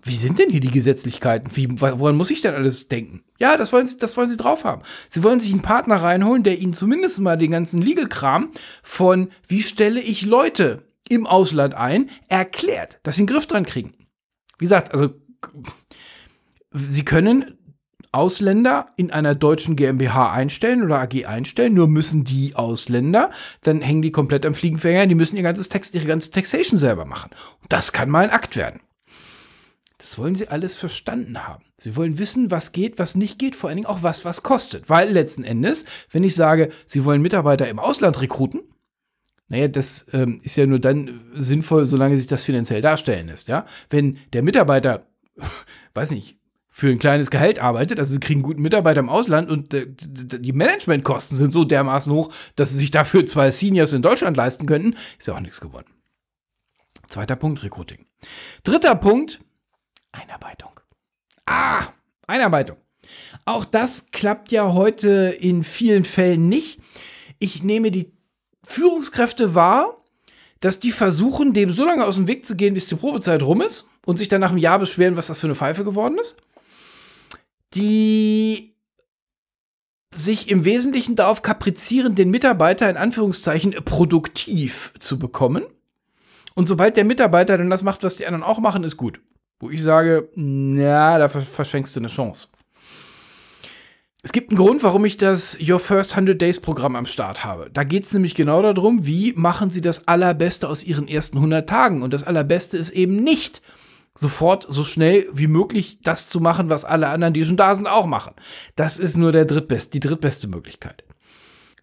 wie 0.08 0.16
sind 0.16 0.38
denn 0.38 0.52
hier 0.52 0.60
die 0.60 0.70
Gesetzlichkeiten? 0.70 1.50
Wie, 1.56 1.82
woran 1.82 2.16
muss 2.16 2.30
ich 2.30 2.42
denn 2.42 2.54
alles 2.54 2.88
denken? 2.88 3.24
Ja, 3.40 3.58
das 3.58 3.74
wollen, 3.74 3.88
sie, 3.88 3.98
das 3.98 4.16
wollen 4.16 4.30
sie 4.30 4.38
drauf 4.38 4.64
haben. 4.64 4.84
Sie 5.10 5.24
wollen 5.24 5.40
sich 5.40 5.52
einen 5.52 5.64
Partner 5.64 5.96
reinholen, 5.96 6.44
der 6.44 6.60
ihnen 6.60 6.74
zumindest 6.74 7.20
mal 7.20 7.38
den 7.40 7.50
ganzen 7.50 7.82
Legal-Kram 7.82 8.52
von, 8.84 9.32
wie 9.48 9.64
stelle 9.64 10.00
ich 10.00 10.22
Leute 10.22 10.84
im 11.10 11.26
Ausland 11.26 11.74
ein, 11.74 12.12
erklärt, 12.28 13.00
dass 13.02 13.16
sie 13.16 13.22
einen 13.22 13.28
Griff 13.28 13.48
dran 13.48 13.66
kriegen. 13.66 13.94
Wie 14.60 14.66
gesagt, 14.66 14.94
also, 14.94 15.10
sie 16.72 17.04
können 17.04 17.58
Ausländer 18.12 18.92
in 18.98 19.10
einer 19.10 19.34
deutschen 19.34 19.76
GmbH 19.76 20.32
einstellen 20.32 20.84
oder 20.84 21.02
AG 21.02 21.26
einstellen, 21.26 21.74
nur 21.74 21.88
müssen 21.88 22.24
die 22.24 22.56
Ausländer, 22.56 23.32
dann 23.62 23.82
hängen 23.82 24.04
die 24.04 24.12
komplett 24.12 24.46
am 24.46 24.54
Fliegenfänger, 24.54 25.08
die 25.08 25.16
müssen 25.16 25.36
ihr 25.36 25.44
ganzes 25.44 25.70
Text, 25.70 25.96
ihre 25.96 26.06
ganze 26.06 26.30
Taxation 26.30 26.78
selber 26.78 27.06
machen. 27.06 27.32
Und 27.62 27.74
das 27.74 27.92
kann 27.92 28.10
mal 28.10 28.24
ein 28.24 28.30
Akt 28.30 28.56
werden. 28.56 28.82
Das 30.06 30.20
wollen 30.20 30.36
sie 30.36 30.50
alles 30.50 30.76
verstanden 30.76 31.48
haben. 31.48 31.64
Sie 31.78 31.96
wollen 31.96 32.20
wissen, 32.20 32.52
was 32.52 32.72
geht, 32.72 33.00
was 33.00 33.16
nicht 33.16 33.40
geht, 33.40 33.56
vor 33.56 33.70
allen 33.70 33.78
Dingen 33.78 33.88
auch 33.88 34.04
was, 34.04 34.24
was 34.24 34.44
kostet. 34.44 34.88
Weil 34.88 35.10
letzten 35.10 35.44
Endes, 35.44 35.84
wenn 36.12 36.24
ich 36.24 36.36
sage, 36.36 36.70
sie 36.86 37.06
wollen 37.06 37.24
Mitarbeiter 37.24 37.68
im 37.68 37.80
Ausland 37.80 38.22
rekruten, 38.22 38.62
naja, 39.48 39.68
das 39.68 40.06
ähm, 40.14 40.42
ist 40.44 40.58
ja 40.58 40.68
nur 40.68 40.78
dann 40.78 41.32
sinnvoll, 41.34 41.88
solange 41.88 42.20
sich 42.20 42.28
das 42.28 42.44
finanziell 42.44 42.84
darstellen 42.84 43.30
lässt, 43.30 43.48
ja. 43.48 43.66
Wenn 43.90 44.20
der 44.32 44.44
Mitarbeiter, 44.44 45.08
weiß 45.96 46.12
nicht, 46.12 46.38
für 46.70 46.90
ein 46.92 47.00
kleines 47.00 47.32
Gehalt 47.32 47.58
arbeitet, 47.58 47.98
also 47.98 48.14
sie 48.14 48.20
kriegen 48.20 48.44
guten 48.44 48.62
Mitarbeiter 48.62 49.00
im 49.00 49.10
Ausland 49.10 49.50
und 49.50 49.74
äh, 49.74 49.88
die 49.90 50.54
Managementkosten 50.54 51.36
sind 51.36 51.52
so 51.52 51.66
dermaßen 51.66 52.14
hoch, 52.14 52.32
dass 52.56 52.70
sie 52.70 52.78
sich 52.78 52.92
dafür 52.92 53.26
zwei 53.26 53.50
Seniors 53.50 53.92
in 53.92 54.04
Deutschland 54.04 54.38
leisten 54.38 54.68
könnten, 54.68 54.96
ist 55.18 55.28
ja 55.28 55.34
auch 55.34 55.40
nichts 55.40 55.62
geworden. 55.62 55.88
Zweiter 57.08 57.36
Punkt, 57.36 57.64
Recruiting. 57.64 58.06
Dritter 58.64 58.94
Punkt, 58.94 59.40
Einarbeitung. 60.16 60.80
Ah, 61.46 61.88
Einarbeitung. 62.28 62.78
Auch 63.46 63.66
das 63.66 64.12
klappt 64.12 64.52
ja 64.52 64.74
heute 64.74 65.36
in 65.40 65.64
vielen 65.64 66.06
Fällen 66.06 66.50
nicht. 66.50 66.80
Ich 67.40 67.64
nehme 67.64 67.92
die 67.92 68.12
Führungskräfte 68.64 69.54
wahr, 69.54 70.04
dass 70.60 70.80
die 70.80 70.92
versuchen, 70.92 71.54
dem 71.54 71.72
so 71.72 71.86
lange 71.86 72.06
aus 72.06 72.16
dem 72.16 72.28
Weg 72.28 72.46
zu 72.46 72.56
gehen, 72.56 72.74
bis 72.74 72.88
die 72.88 72.96
Probezeit 72.96 73.44
rum 73.44 73.62
ist 73.62 73.88
und 74.06 74.18
sich 74.18 74.30
dann 74.30 74.42
nach 74.42 74.50
einem 74.50 74.58
Jahr 74.58 74.80
beschweren, 74.80 75.18
was 75.18 75.28
das 75.28 75.40
für 75.40 75.48
eine 75.48 75.56
Pfeife 75.56 75.84
geworden 75.84 76.18
ist. 76.20 76.36
Die 77.76 78.76
sich 80.14 80.50
im 80.50 80.64
Wesentlichen 80.64 81.16
darauf 81.16 81.42
kaprizieren, 81.42 82.16
den 82.16 82.30
Mitarbeiter 82.30 82.90
in 82.90 82.98
Anführungszeichen 82.98 83.76
produktiv 83.84 84.94
zu 84.98 85.20
bekommen. 85.20 85.66
Und 86.56 86.70
sobald 86.70 86.96
der 86.96 87.04
Mitarbeiter 87.04 87.58
dann 87.58 87.70
das 87.70 87.84
macht, 87.84 88.04
was 88.04 88.16
die 88.16 88.26
anderen 88.26 88.44
auch 88.44 88.60
machen, 88.60 88.86
ist 88.86 88.96
gut. 88.96 89.20
Wo 89.60 89.70
ich 89.70 89.82
sage, 89.82 90.30
na, 90.36 91.18
da 91.18 91.30
verschenkst 91.30 91.96
du 91.96 92.02
eine 92.02 92.08
Chance. 92.08 92.48
Es 94.22 94.32
gibt 94.32 94.50
einen 94.50 94.58
Grund, 94.58 94.82
warum 94.82 95.06
ich 95.06 95.18
das 95.18 95.58
Your 95.62 95.80
First 95.80 96.14
100 96.14 96.42
Days 96.42 96.60
Programm 96.60 96.96
am 96.96 97.06
Start 97.06 97.44
habe. 97.44 97.70
Da 97.72 97.84
geht 97.84 98.06
es 98.06 98.14
nämlich 98.14 98.34
genau 98.34 98.62
darum, 98.62 99.06
wie 99.06 99.34
machen 99.34 99.70
Sie 99.70 99.82
das 99.82 100.08
Allerbeste 100.08 100.68
aus 100.68 100.84
Ihren 100.84 101.08
ersten 101.08 101.38
100 101.38 101.70
Tagen. 101.70 102.02
Und 102.02 102.12
das 102.12 102.24
Allerbeste 102.24 102.76
ist 102.76 102.90
eben 102.90 103.24
nicht 103.24 103.62
sofort 104.18 104.66
so 104.68 104.84
schnell 104.84 105.28
wie 105.32 105.48
möglich 105.48 106.00
das 106.02 106.28
zu 106.28 106.40
machen, 106.40 106.70
was 106.70 106.86
alle 106.86 107.10
anderen, 107.10 107.34
die 107.36 107.46
schon 107.46 107.58
da 107.58 107.76
sind, 107.76 107.88
auch 107.88 108.08
machen. 108.08 108.34
Das 108.76 108.98
ist 108.98 109.16
nur 109.16 109.32
der 109.32 109.46
drittbest, 109.46 109.94
die 109.94 110.00
drittbeste 110.00 110.48
Möglichkeit. 110.48 111.04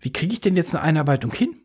Wie 0.01 0.13
kriege 0.13 0.33
ich 0.33 0.41
denn 0.41 0.57
jetzt 0.57 0.75
eine 0.75 0.83
Einarbeitung 0.83 1.33
hin? 1.33 1.57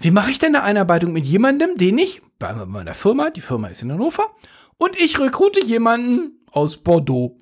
Wie 0.00 0.10
mache 0.10 0.30
ich 0.30 0.38
denn 0.38 0.56
eine 0.56 0.64
Einarbeitung 0.64 1.12
mit 1.12 1.24
jemandem, 1.24 1.76
den 1.76 1.98
ich 1.98 2.20
bei 2.38 2.52
meiner 2.52 2.94
Firma, 2.94 3.30
die 3.30 3.40
Firma 3.40 3.68
ist 3.68 3.82
in 3.82 3.92
Hannover, 3.92 4.24
und 4.80 4.98
ich 4.98 5.20
rekrute 5.20 5.64
jemanden 5.64 6.40
aus 6.50 6.78
Bordeaux. 6.78 7.36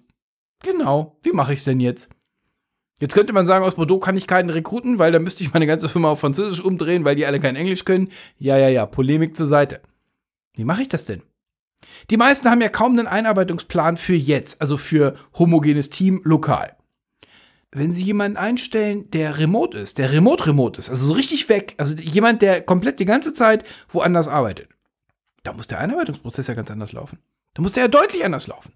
Genau. 0.64 1.18
Wie 1.22 1.30
mache 1.30 1.52
ich 1.52 1.60
es 1.60 1.64
denn 1.64 1.80
jetzt? 1.80 2.10
Jetzt 3.00 3.14
könnte 3.14 3.32
man 3.32 3.46
sagen, 3.46 3.64
aus 3.64 3.76
Bordeaux 3.76 4.00
kann 4.00 4.16
ich 4.16 4.26
keinen 4.26 4.50
rekruten, 4.50 4.98
weil 4.98 5.12
da 5.12 5.20
müsste 5.20 5.44
ich 5.44 5.54
meine 5.54 5.68
ganze 5.68 5.88
Firma 5.88 6.10
auf 6.10 6.18
Französisch 6.18 6.60
umdrehen, 6.60 7.04
weil 7.04 7.14
die 7.14 7.26
alle 7.26 7.38
kein 7.38 7.54
Englisch 7.54 7.84
können. 7.84 8.08
Ja, 8.38 8.58
ja, 8.58 8.68
ja, 8.68 8.86
Polemik 8.86 9.36
zur 9.36 9.46
Seite. 9.46 9.80
Wie 10.56 10.64
mache 10.64 10.82
ich 10.82 10.88
das 10.88 11.04
denn? 11.04 11.22
Die 12.10 12.16
meisten 12.16 12.50
haben 12.50 12.60
ja 12.60 12.68
kaum 12.68 12.98
einen 12.98 13.06
Einarbeitungsplan 13.06 13.96
für 13.96 14.16
jetzt, 14.16 14.60
also 14.60 14.76
für 14.76 15.14
homogenes 15.38 15.90
Team 15.90 16.20
lokal. 16.24 16.76
Wenn 17.70 17.92
Sie 17.92 18.02
jemanden 18.02 18.36
einstellen, 18.36 19.08
der 19.12 19.38
remote 19.38 19.78
ist, 19.78 19.98
der 19.98 20.10
remote-remote 20.10 20.80
ist, 20.80 20.90
also 20.90 21.06
so 21.06 21.12
richtig 21.12 21.48
weg, 21.48 21.74
also 21.76 21.94
jemand, 21.94 22.42
der 22.42 22.62
komplett 22.62 22.98
die 22.98 23.04
ganze 23.04 23.32
Zeit 23.32 23.62
woanders 23.92 24.26
arbeitet, 24.26 24.70
da 25.42 25.52
muss 25.52 25.66
der 25.66 25.80
Einarbeitungsprozess 25.80 26.46
ja 26.46 26.54
ganz 26.54 26.70
anders 26.70 26.92
laufen. 26.92 27.18
Da 27.54 27.62
muss 27.62 27.72
der 27.72 27.84
ja 27.84 27.88
deutlich 27.88 28.24
anders 28.24 28.46
laufen. 28.46 28.72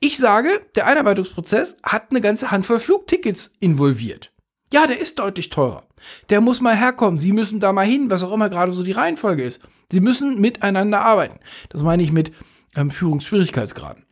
Ich 0.00 0.18
sage, 0.18 0.48
der 0.74 0.86
Einarbeitungsprozess 0.86 1.78
hat 1.82 2.10
eine 2.10 2.20
ganze 2.20 2.50
Handvoll 2.50 2.80
Flugtickets 2.80 3.56
involviert. 3.60 4.32
Ja, 4.72 4.86
der 4.86 5.00
ist 5.00 5.18
deutlich 5.18 5.50
teurer. 5.50 5.86
Der 6.28 6.40
muss 6.40 6.60
mal 6.60 6.76
herkommen. 6.76 7.18
Sie 7.18 7.32
müssen 7.32 7.60
da 7.60 7.72
mal 7.72 7.86
hin, 7.86 8.10
was 8.10 8.22
auch 8.22 8.32
immer 8.32 8.48
gerade 8.48 8.72
so 8.72 8.82
die 8.82 8.92
Reihenfolge 8.92 9.42
ist. 9.42 9.62
Sie 9.90 10.00
müssen 10.00 10.40
miteinander 10.40 11.00
arbeiten. 11.00 11.38
Das 11.68 11.82
meine 11.82 12.02
ich 12.02 12.12
mit 12.12 12.32
ähm, 12.74 12.90
Führungsschwierigkeitsgraden. 12.90 14.04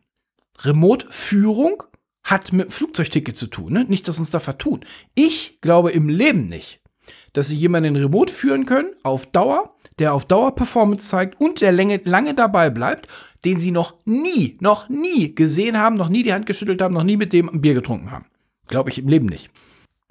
Remote-Führung 0.62 1.82
hat 2.22 2.52
mit 2.52 2.72
Flugzeugticket 2.72 3.36
zu 3.36 3.48
tun. 3.48 3.72
Ne? 3.72 3.84
Nicht, 3.84 4.08
dass 4.08 4.18
uns 4.18 4.30
da 4.30 4.40
vertun. 4.40 4.84
Ich 5.14 5.60
glaube 5.60 5.90
im 5.90 6.08
Leben 6.08 6.46
nicht, 6.46 6.80
dass 7.34 7.48
Sie 7.48 7.56
jemanden 7.56 7.96
remote 7.96 8.32
führen 8.32 8.64
können, 8.64 8.94
auf 9.02 9.26
Dauer, 9.26 9.74
der 9.98 10.14
auf 10.14 10.24
Dauer 10.24 10.54
Performance 10.54 11.08
zeigt 11.08 11.40
und 11.40 11.60
der 11.60 11.72
lange, 11.72 12.00
lange 12.04 12.34
dabei 12.34 12.70
bleibt, 12.70 13.08
den 13.44 13.60
Sie 13.60 13.70
noch 13.70 13.94
nie, 14.06 14.56
noch 14.60 14.88
nie 14.88 15.34
gesehen 15.34 15.78
haben, 15.78 15.96
noch 15.96 16.08
nie 16.08 16.22
die 16.22 16.32
Hand 16.32 16.46
geschüttelt 16.46 16.80
haben, 16.80 16.94
noch 16.94 17.04
nie 17.04 17.18
mit 17.18 17.32
dem 17.32 17.50
ein 17.50 17.60
Bier 17.60 17.74
getrunken 17.74 18.10
haben. 18.10 18.26
Glaube 18.68 18.88
ich 18.88 18.98
im 18.98 19.08
Leben 19.08 19.26
nicht. 19.26 19.50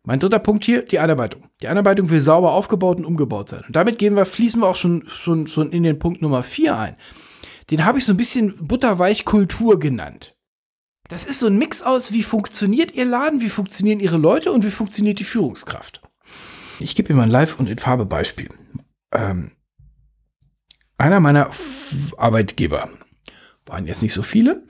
Mein 0.05 0.19
dritter 0.19 0.39
Punkt 0.39 0.65
hier, 0.65 0.83
die 0.83 0.99
Einarbeitung. 0.99 1.45
Die 1.61 1.69
Einarbeitung 1.69 2.09
will 2.09 2.19
sauber 2.19 2.51
aufgebaut 2.51 2.97
und 2.97 3.05
umgebaut 3.05 3.49
sein. 3.49 3.63
Und 3.65 3.75
damit 3.75 3.97
gehen 3.97 4.15
wir, 4.15 4.25
fließen 4.25 4.61
wir 4.61 4.67
auch 4.67 4.75
schon, 4.75 5.03
schon, 5.07 5.47
schon 5.47 5.71
in 5.71 5.83
den 5.83 5.97
Punkt 5.97 6.21
Nummer 6.21 6.43
vier 6.43 6.77
ein. 6.77 6.97
Den 7.71 7.85
habe 7.85 7.97
ich 7.97 8.05
so 8.05 8.13
ein 8.13 8.17
bisschen 8.17 8.67
butterweich 8.67 9.23
Kultur 9.23 9.79
genannt. 9.79 10.35
Das 11.07 11.25
ist 11.25 11.39
so 11.39 11.47
ein 11.47 11.57
Mix 11.57 11.81
aus, 11.81 12.11
wie 12.11 12.23
funktioniert 12.23 12.93
Ihr 12.93 13.05
Laden, 13.05 13.39
wie 13.39 13.49
funktionieren 13.49 14.01
Ihre 14.01 14.17
Leute 14.17 14.51
und 14.51 14.65
wie 14.65 14.71
funktioniert 14.71 15.19
die 15.19 15.23
Führungskraft. 15.23 16.01
Ich 16.79 16.95
gebe 16.95 17.09
Ihnen 17.09 17.17
mal 17.17 17.23
ein 17.23 17.29
Live- 17.29 17.59
und 17.59 17.67
in 17.67 17.77
Farbe 17.77 18.05
Beispiel. 18.05 18.49
Ähm, 19.11 19.51
einer 20.97 21.19
meiner 21.19 21.51
Arbeitgeber, 22.17 22.89
waren 23.65 23.85
jetzt 23.85 24.01
nicht 24.01 24.13
so 24.13 24.23
viele, 24.23 24.63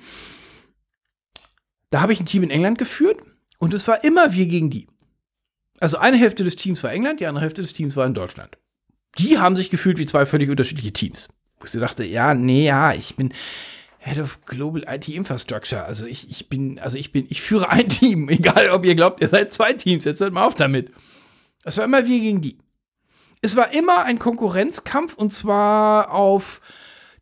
da 1.89 2.01
habe 2.01 2.13
ich 2.13 2.19
ein 2.19 2.25
Team 2.25 2.43
in 2.43 2.49
England 2.49 2.77
geführt 2.77 3.19
und 3.59 3.73
es 3.73 3.87
war 3.87 4.03
immer 4.03 4.33
wir 4.33 4.47
gegen 4.47 4.69
die. 4.69 4.87
Also 5.79 5.97
eine 5.97 6.17
Hälfte 6.17 6.43
des 6.43 6.55
Teams 6.55 6.83
war 6.83 6.91
England, 6.91 7.19
die 7.19 7.27
andere 7.27 7.43
Hälfte 7.43 7.61
des 7.61 7.73
Teams 7.73 7.95
war 7.95 8.05
in 8.05 8.13
Deutschland. 8.13 8.57
Die 9.17 9.37
haben 9.37 9.55
sich 9.55 9.69
gefühlt 9.69 9.97
wie 9.97 10.05
zwei 10.05 10.25
völlig 10.25 10.49
unterschiedliche 10.49 10.93
Teams. 10.93 11.29
Wo 11.59 11.65
ich 11.65 11.71
so 11.71 11.79
dachte, 11.79 12.03
ja, 12.03 12.33
nee, 12.33 12.65
ja, 12.65 12.93
ich 12.93 13.15
bin 13.15 13.33
Head 13.99 14.19
of 14.19 14.43
Global 14.45 14.83
IT 14.87 15.07
Infrastructure. 15.07 15.83
Also 15.83 16.05
ich, 16.05 16.29
ich 16.29 16.49
bin, 16.49 16.79
also 16.79 16.97
ich 16.97 17.11
bin, 17.11 17.25
ich 17.29 17.41
führe 17.41 17.69
ein 17.69 17.87
Team, 17.89 18.27
egal 18.29 18.69
ob 18.69 18.85
ihr 18.85 18.95
glaubt, 18.95 19.21
ihr 19.21 19.29
seid 19.29 19.51
zwei 19.51 19.73
Teams, 19.73 20.03
jetzt 20.03 20.19
hört 20.19 20.33
mal 20.33 20.45
auf 20.45 20.55
damit. 20.55 20.91
Es 21.63 21.77
war 21.77 21.85
immer 21.85 22.05
wir 22.05 22.19
gegen 22.19 22.41
die. 22.41 22.57
Es 23.41 23.55
war 23.55 23.73
immer 23.73 24.03
ein 24.03 24.19
Konkurrenzkampf 24.19 25.15
und 25.15 25.33
zwar 25.33 26.11
auf, 26.11 26.61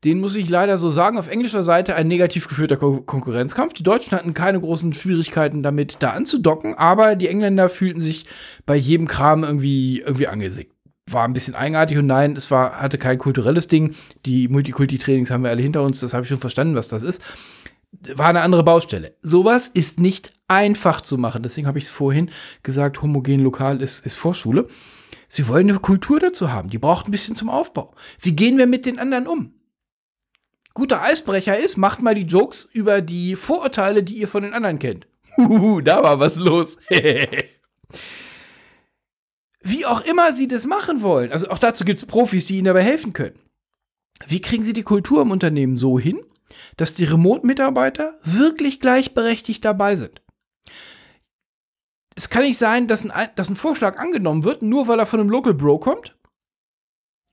den 0.04 0.19
muss 0.19 0.36
ich 0.36 0.49
leider 0.49 0.77
so 0.77 0.89
sagen, 0.91 1.17
auf 1.17 1.27
englischer 1.27 1.63
Seite 1.63 1.95
ein 1.95 2.08
negativ 2.08 2.47
geführter 2.47 2.77
Kon 2.77 3.06
Konkurrenzkampf. 3.06 3.73
Die 3.73 3.84
Deutschen 3.84 4.12
hatten 4.17 4.34
keine 4.34 4.60
großen 4.60 4.93
Schwierigkeiten 4.93 5.63
damit, 5.63 5.97
da 5.99 6.12
anzudocken, 6.12 6.75
aber 6.75 7.15
die 7.15 7.27
Engländer 7.27 7.69
fühlten 7.69 8.01
sich 8.01 8.25
bei 8.65 8.75
jedem 8.75 9.08
Kram 9.08 9.43
irgendwie, 9.43 9.99
irgendwie 9.99 10.27
angesickt. 10.27 10.73
War 11.10 11.23
ein 11.23 11.34
bisschen 11.34 11.56
eigenartig 11.56 11.97
und 11.97 12.06
nein, 12.06 12.36
es 12.36 12.51
war, 12.51 12.80
hatte 12.80 12.99
kein 12.99 13.17
kulturelles 13.17 13.67
Ding. 13.67 13.95
Die 14.25 14.47
Multikulti-Trainings 14.47 15.32
haben 15.32 15.43
wir 15.43 15.49
alle 15.49 15.62
hinter 15.62 15.84
uns, 15.84 15.99
das 15.99 16.13
habe 16.13 16.23
ich 16.23 16.30
schon 16.30 16.38
verstanden, 16.38 16.75
was 16.75 16.88
das 16.88 17.01
ist 17.04 17.21
war 17.91 18.30
eine 18.30 18.41
andere 18.41 18.63
Baustelle. 18.63 19.15
Sowas 19.21 19.67
ist 19.67 19.99
nicht 19.99 20.34
einfach 20.47 21.01
zu 21.01 21.17
machen. 21.17 21.43
Deswegen 21.43 21.67
habe 21.67 21.77
ich 21.77 21.86
es 21.86 21.89
vorhin 21.89 22.32
gesagt, 22.63 23.01
homogen 23.01 23.41
lokal 23.41 23.82
ist, 23.82 24.06
ist 24.06 24.15
Vorschule. 24.15 24.67
Sie 25.27 25.47
wollen 25.47 25.69
eine 25.69 25.80
Kultur 25.80 26.19
dazu 26.19 26.51
haben. 26.51 26.69
Die 26.69 26.77
braucht 26.77 27.08
ein 27.08 27.12
bisschen 27.12 27.36
zum 27.36 27.49
Aufbau. 27.49 27.93
Wie 28.19 28.34
gehen 28.34 28.58
wir 28.58 28.67
mit 28.67 28.86
den 28.86 28.99
anderen 28.99 29.27
um? 29.27 29.54
Guter 30.73 31.01
Eisbrecher 31.01 31.58
ist, 31.58 31.77
macht 31.77 32.01
mal 32.01 32.15
die 32.15 32.21
Jokes 32.21 32.65
über 32.65 33.01
die 33.01 33.36
Vorurteile, 33.36 34.04
die 34.04 34.17
ihr 34.17 34.27
von 34.27 34.43
den 34.43 34.54
anderen 34.54 34.80
kennt. 34.80 35.08
Huhu, 35.38 35.82
da 35.82 36.04
war 36.04 36.19
was 36.19 36.38
los. 36.38 36.77
Wie 39.63 39.86
auch 39.86 40.01
immer 40.01 40.34
sie 40.34 40.47
das 40.47 40.65
machen 40.65 41.01
wollen. 41.01 41.32
Also 41.32 41.49
auch 41.49 41.60
dazu 41.60 41.86
gibt 41.86 41.99
es 41.99 42.06
Profis, 42.06 42.47
die 42.47 42.56
ihnen 42.58 42.65
dabei 42.65 42.84
helfen 42.84 43.13
können. 43.13 43.38
Wie 44.27 44.41
kriegen 44.41 44.63
sie 44.63 44.73
die 44.73 44.84
Kultur 44.84 45.21
im 45.21 45.32
Unternehmen 45.32 45.77
so 45.77 45.99
hin, 45.99 46.19
dass 46.77 46.93
die 46.93 47.05
Remote-Mitarbeiter 47.05 48.19
wirklich 48.23 48.79
gleichberechtigt 48.79 49.63
dabei 49.63 49.95
sind. 49.95 50.21
Es 52.15 52.29
kann 52.29 52.43
nicht 52.43 52.57
sein, 52.57 52.87
dass 52.87 53.09
ein, 53.09 53.29
dass 53.35 53.49
ein 53.49 53.55
Vorschlag 53.55 53.97
angenommen 53.97 54.43
wird, 54.43 54.61
nur 54.61 54.87
weil 54.87 54.99
er 54.99 55.05
von 55.05 55.19
einem 55.19 55.29
Local 55.29 55.53
Bro 55.53 55.79
kommt, 55.79 56.17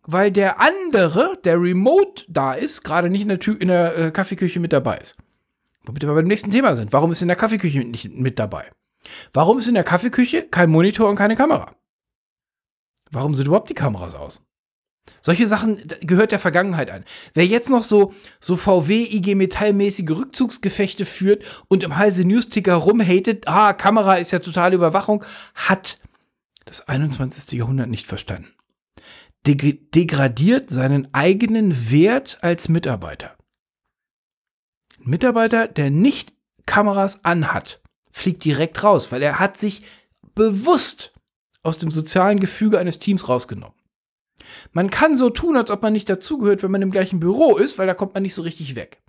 weil 0.02 0.31
der 0.31 0.61
andere, 0.61 1.38
der 1.44 1.61
remote 1.61 2.24
da 2.28 2.52
ist, 2.52 2.83
gerade 2.83 3.11
nicht 3.11 3.22
in 3.22 3.28
der, 3.28 3.40
Tü 3.40 3.52
in 3.52 3.68
der 3.68 3.98
äh, 3.98 4.11
Kaffeeküche 4.11 4.61
mit 4.61 4.72
dabei 4.72 4.98
ist. 4.98 5.16
Womit 5.85 6.02
wir 6.02 6.14
beim 6.14 6.26
nächsten 6.26 6.50
Thema 6.50 6.76
sind. 6.76 6.92
Warum 6.92 7.12
ist 7.12 7.22
in 7.22 7.28
der 7.28 7.37
Kaffeeküche 7.37 7.81
nicht 7.81 8.11
mit 8.11 8.38
dabei? 8.38 8.70
Warum 9.33 9.59
ist 9.59 9.68
in 9.68 9.74
der 9.74 9.85
Kaffeeküche 9.85 10.48
kein 10.48 10.70
Monitor 10.70 11.09
und 11.09 11.16
keine 11.16 11.37
Kamera? 11.37 11.74
Warum 13.11 13.35
sind 13.35 13.46
überhaupt 13.46 13.70
die 13.70 13.74
Kameras 13.74 14.14
aus? 14.14 14.40
Solche 15.21 15.47
Sachen 15.47 15.83
gehört 16.01 16.33
der 16.33 16.38
Vergangenheit 16.38 16.90
an. 16.90 17.05
Wer 17.35 17.47
jetzt 17.47 17.71
noch 17.71 17.83
so, 17.83 18.14
so 18.40 18.57
VW 18.57 19.05
IG 19.11 19.35
Metallmäßige 19.35 20.11
Rückzugsgefechte 20.11 21.05
führt 21.05 21.44
und 21.68 21.83
im 21.83 21.97
Heise 21.97 22.25
Newsticker 22.25 22.75
rumhatet, 22.75 23.47
ah, 23.47 23.73
Kamera 23.73 24.16
ist 24.16 24.31
ja 24.31 24.38
totale 24.38 24.75
Überwachung, 24.75 25.25
hat 25.55 25.99
das 26.64 26.88
21. 26.88 27.59
Jahrhundert 27.59 27.88
nicht 27.88 28.07
verstanden. 28.07 28.53
Deg 29.47 29.92
degradiert 29.92 30.68
seinen 30.71 31.12
eigenen 31.14 31.90
Wert 31.90 32.38
als 32.42 32.68
Mitarbeiter. 32.68 33.37
Ein 34.99 35.11
Mitarbeiter, 35.11 35.68
der 35.68 35.90
nicht 35.90 36.33
Kameras 36.66 37.25
anhat, 37.25 37.81
fliegt 38.11 38.44
direkt 38.44 38.83
raus, 38.83 39.11
weil 39.12 39.23
er 39.23 39.38
hat 39.38 39.57
sich 39.57 39.83
bewusst 40.35 41.14
aus 41.62 41.79
dem 41.79 41.90
sozialen 41.90 42.40
Gefüge 42.40 42.79
eines 42.79 42.99
Teams 42.99 43.29
rausgenommen. 43.29 43.78
Man 44.72 44.90
kann 44.90 45.16
so 45.16 45.30
tun, 45.30 45.56
als 45.56 45.70
ob 45.70 45.82
man 45.82 45.92
nicht 45.92 46.08
dazugehört, 46.08 46.62
wenn 46.62 46.70
man 46.70 46.82
im 46.82 46.90
gleichen 46.90 47.20
Büro 47.20 47.56
ist, 47.56 47.78
weil 47.78 47.87
da 47.87 47.94
kommt 47.94 48.14
man 48.14 48.22
nicht 48.22 48.34
so 48.34 48.42
richtig 48.42 48.74
weg. 48.74 49.02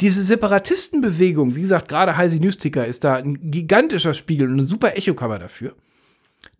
Diese 0.00 0.22
Separatistenbewegung, 0.22 1.54
wie 1.54 1.62
gesagt, 1.62 1.88
gerade 1.88 2.16
Heise 2.16 2.38
Newsticker 2.38 2.86
ist 2.86 3.04
da 3.04 3.16
ein 3.16 3.50
gigantischer 3.50 4.14
Spiegel 4.14 4.46
und 4.48 4.54
eine 4.54 4.64
super 4.64 4.96
Echokammer 4.96 5.38
dafür. 5.38 5.74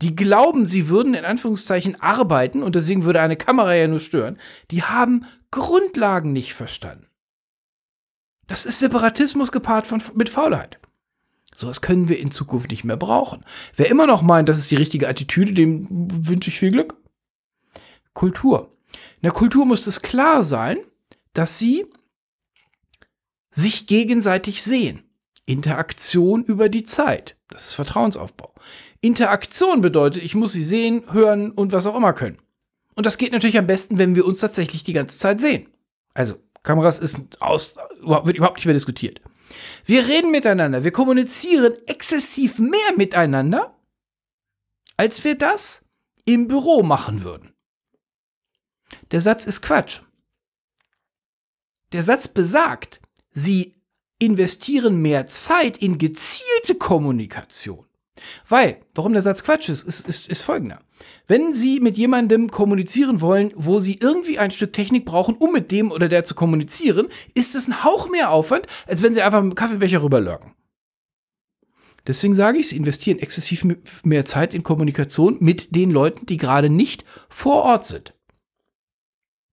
Die 0.02 0.16
glauben, 0.16 0.66
sie 0.66 0.88
würden 0.88 1.14
in 1.14 1.24
Anführungszeichen 1.24 2.00
arbeiten 2.00 2.62
und 2.62 2.74
deswegen 2.74 3.04
würde 3.04 3.20
eine 3.20 3.36
Kamera 3.36 3.74
ja 3.74 3.86
nur 3.86 4.00
stören. 4.00 4.38
Die 4.70 4.82
haben 4.82 5.24
Grundlagen 5.50 6.32
nicht 6.32 6.54
verstanden. 6.54 7.06
Das 8.46 8.64
ist 8.64 8.78
Separatismus 8.78 9.52
gepaart 9.52 9.86
von, 9.86 10.02
mit 10.14 10.30
Faulheit. 10.30 10.78
So 11.54 11.66
was 11.66 11.80
können 11.80 12.08
wir 12.08 12.18
in 12.18 12.30
Zukunft 12.30 12.70
nicht 12.70 12.84
mehr 12.84 12.96
brauchen. 12.96 13.44
Wer 13.74 13.90
immer 13.90 14.06
noch 14.06 14.22
meint, 14.22 14.48
das 14.48 14.58
ist 14.58 14.70
die 14.70 14.76
richtige 14.76 15.08
Attitüde, 15.08 15.52
dem 15.52 15.88
wünsche 15.90 16.50
ich 16.50 16.58
viel 16.58 16.70
Glück. 16.70 16.96
Kultur. 18.18 18.76
In 18.90 19.22
der 19.22 19.30
Kultur 19.30 19.64
muss 19.64 19.86
es 19.86 20.02
klar 20.02 20.42
sein, 20.42 20.78
dass 21.34 21.56
sie 21.56 21.86
sich 23.52 23.86
gegenseitig 23.86 24.64
sehen. 24.64 25.04
Interaktion 25.46 26.42
über 26.42 26.68
die 26.68 26.82
Zeit. 26.82 27.36
Das 27.46 27.66
ist 27.66 27.74
Vertrauensaufbau. 27.74 28.52
Interaktion 29.00 29.82
bedeutet, 29.82 30.24
ich 30.24 30.34
muss 30.34 30.50
sie 30.50 30.64
sehen, 30.64 31.04
hören 31.12 31.52
und 31.52 31.70
was 31.70 31.86
auch 31.86 31.94
immer 31.94 32.12
können. 32.12 32.38
Und 32.96 33.06
das 33.06 33.18
geht 33.18 33.30
natürlich 33.30 33.56
am 33.56 33.68
besten, 33.68 33.98
wenn 33.98 34.16
wir 34.16 34.26
uns 34.26 34.40
tatsächlich 34.40 34.82
die 34.82 34.94
ganze 34.94 35.16
Zeit 35.20 35.40
sehen. 35.40 35.68
Also, 36.12 36.34
Kameras 36.64 36.98
ist 36.98 37.40
aus, 37.40 37.76
wird 38.00 38.36
überhaupt 38.36 38.56
nicht 38.56 38.66
mehr 38.66 38.74
diskutiert. 38.74 39.20
Wir 39.84 40.08
reden 40.08 40.32
miteinander, 40.32 40.82
wir 40.82 40.90
kommunizieren 40.90 41.74
exzessiv 41.86 42.58
mehr 42.58 42.96
miteinander, 42.96 43.78
als 44.96 45.22
wir 45.22 45.36
das 45.36 45.88
im 46.24 46.48
Büro 46.48 46.82
machen 46.82 47.22
würden. 47.22 47.54
Der 49.10 49.20
Satz 49.20 49.46
ist 49.46 49.62
Quatsch. 49.62 50.00
Der 51.92 52.02
Satz 52.02 52.28
besagt, 52.28 53.00
Sie 53.32 53.74
investieren 54.18 55.00
mehr 55.00 55.26
Zeit 55.26 55.76
in 55.78 55.98
gezielte 55.98 56.74
Kommunikation. 56.78 57.86
Weil, 58.48 58.80
warum 58.94 59.12
der 59.12 59.22
Satz 59.22 59.44
Quatsch 59.44 59.68
ist, 59.68 59.84
ist, 59.84 60.06
ist, 60.06 60.28
ist 60.28 60.42
folgender. 60.42 60.80
Wenn 61.28 61.52
Sie 61.52 61.80
mit 61.80 61.96
jemandem 61.96 62.50
kommunizieren 62.50 63.20
wollen, 63.20 63.52
wo 63.54 63.78
Sie 63.78 63.98
irgendwie 64.00 64.38
ein 64.38 64.50
Stück 64.50 64.72
Technik 64.72 65.04
brauchen, 65.04 65.36
um 65.36 65.52
mit 65.52 65.70
dem 65.70 65.92
oder 65.92 66.08
der 66.08 66.24
zu 66.24 66.34
kommunizieren, 66.34 67.08
ist 67.34 67.54
es 67.54 67.68
ein 67.68 67.84
Hauch 67.84 68.08
mehr 68.08 68.30
Aufwand, 68.30 68.66
als 68.86 69.02
wenn 69.02 69.14
Sie 69.14 69.22
einfach 69.22 69.42
mit 69.42 69.52
dem 69.52 69.56
Kaffeebecher 69.56 70.02
rüberlurken. 70.02 70.54
Deswegen 72.08 72.34
sage 72.34 72.58
ich, 72.58 72.68
sie 72.68 72.76
investieren 72.76 73.18
exzessiv 73.18 73.66
mehr 74.02 74.24
Zeit 74.24 74.54
in 74.54 74.62
Kommunikation 74.62 75.36
mit 75.40 75.74
den 75.76 75.90
Leuten, 75.90 76.24
die 76.24 76.38
gerade 76.38 76.70
nicht 76.70 77.04
vor 77.28 77.62
Ort 77.64 77.86
sind. 77.86 78.14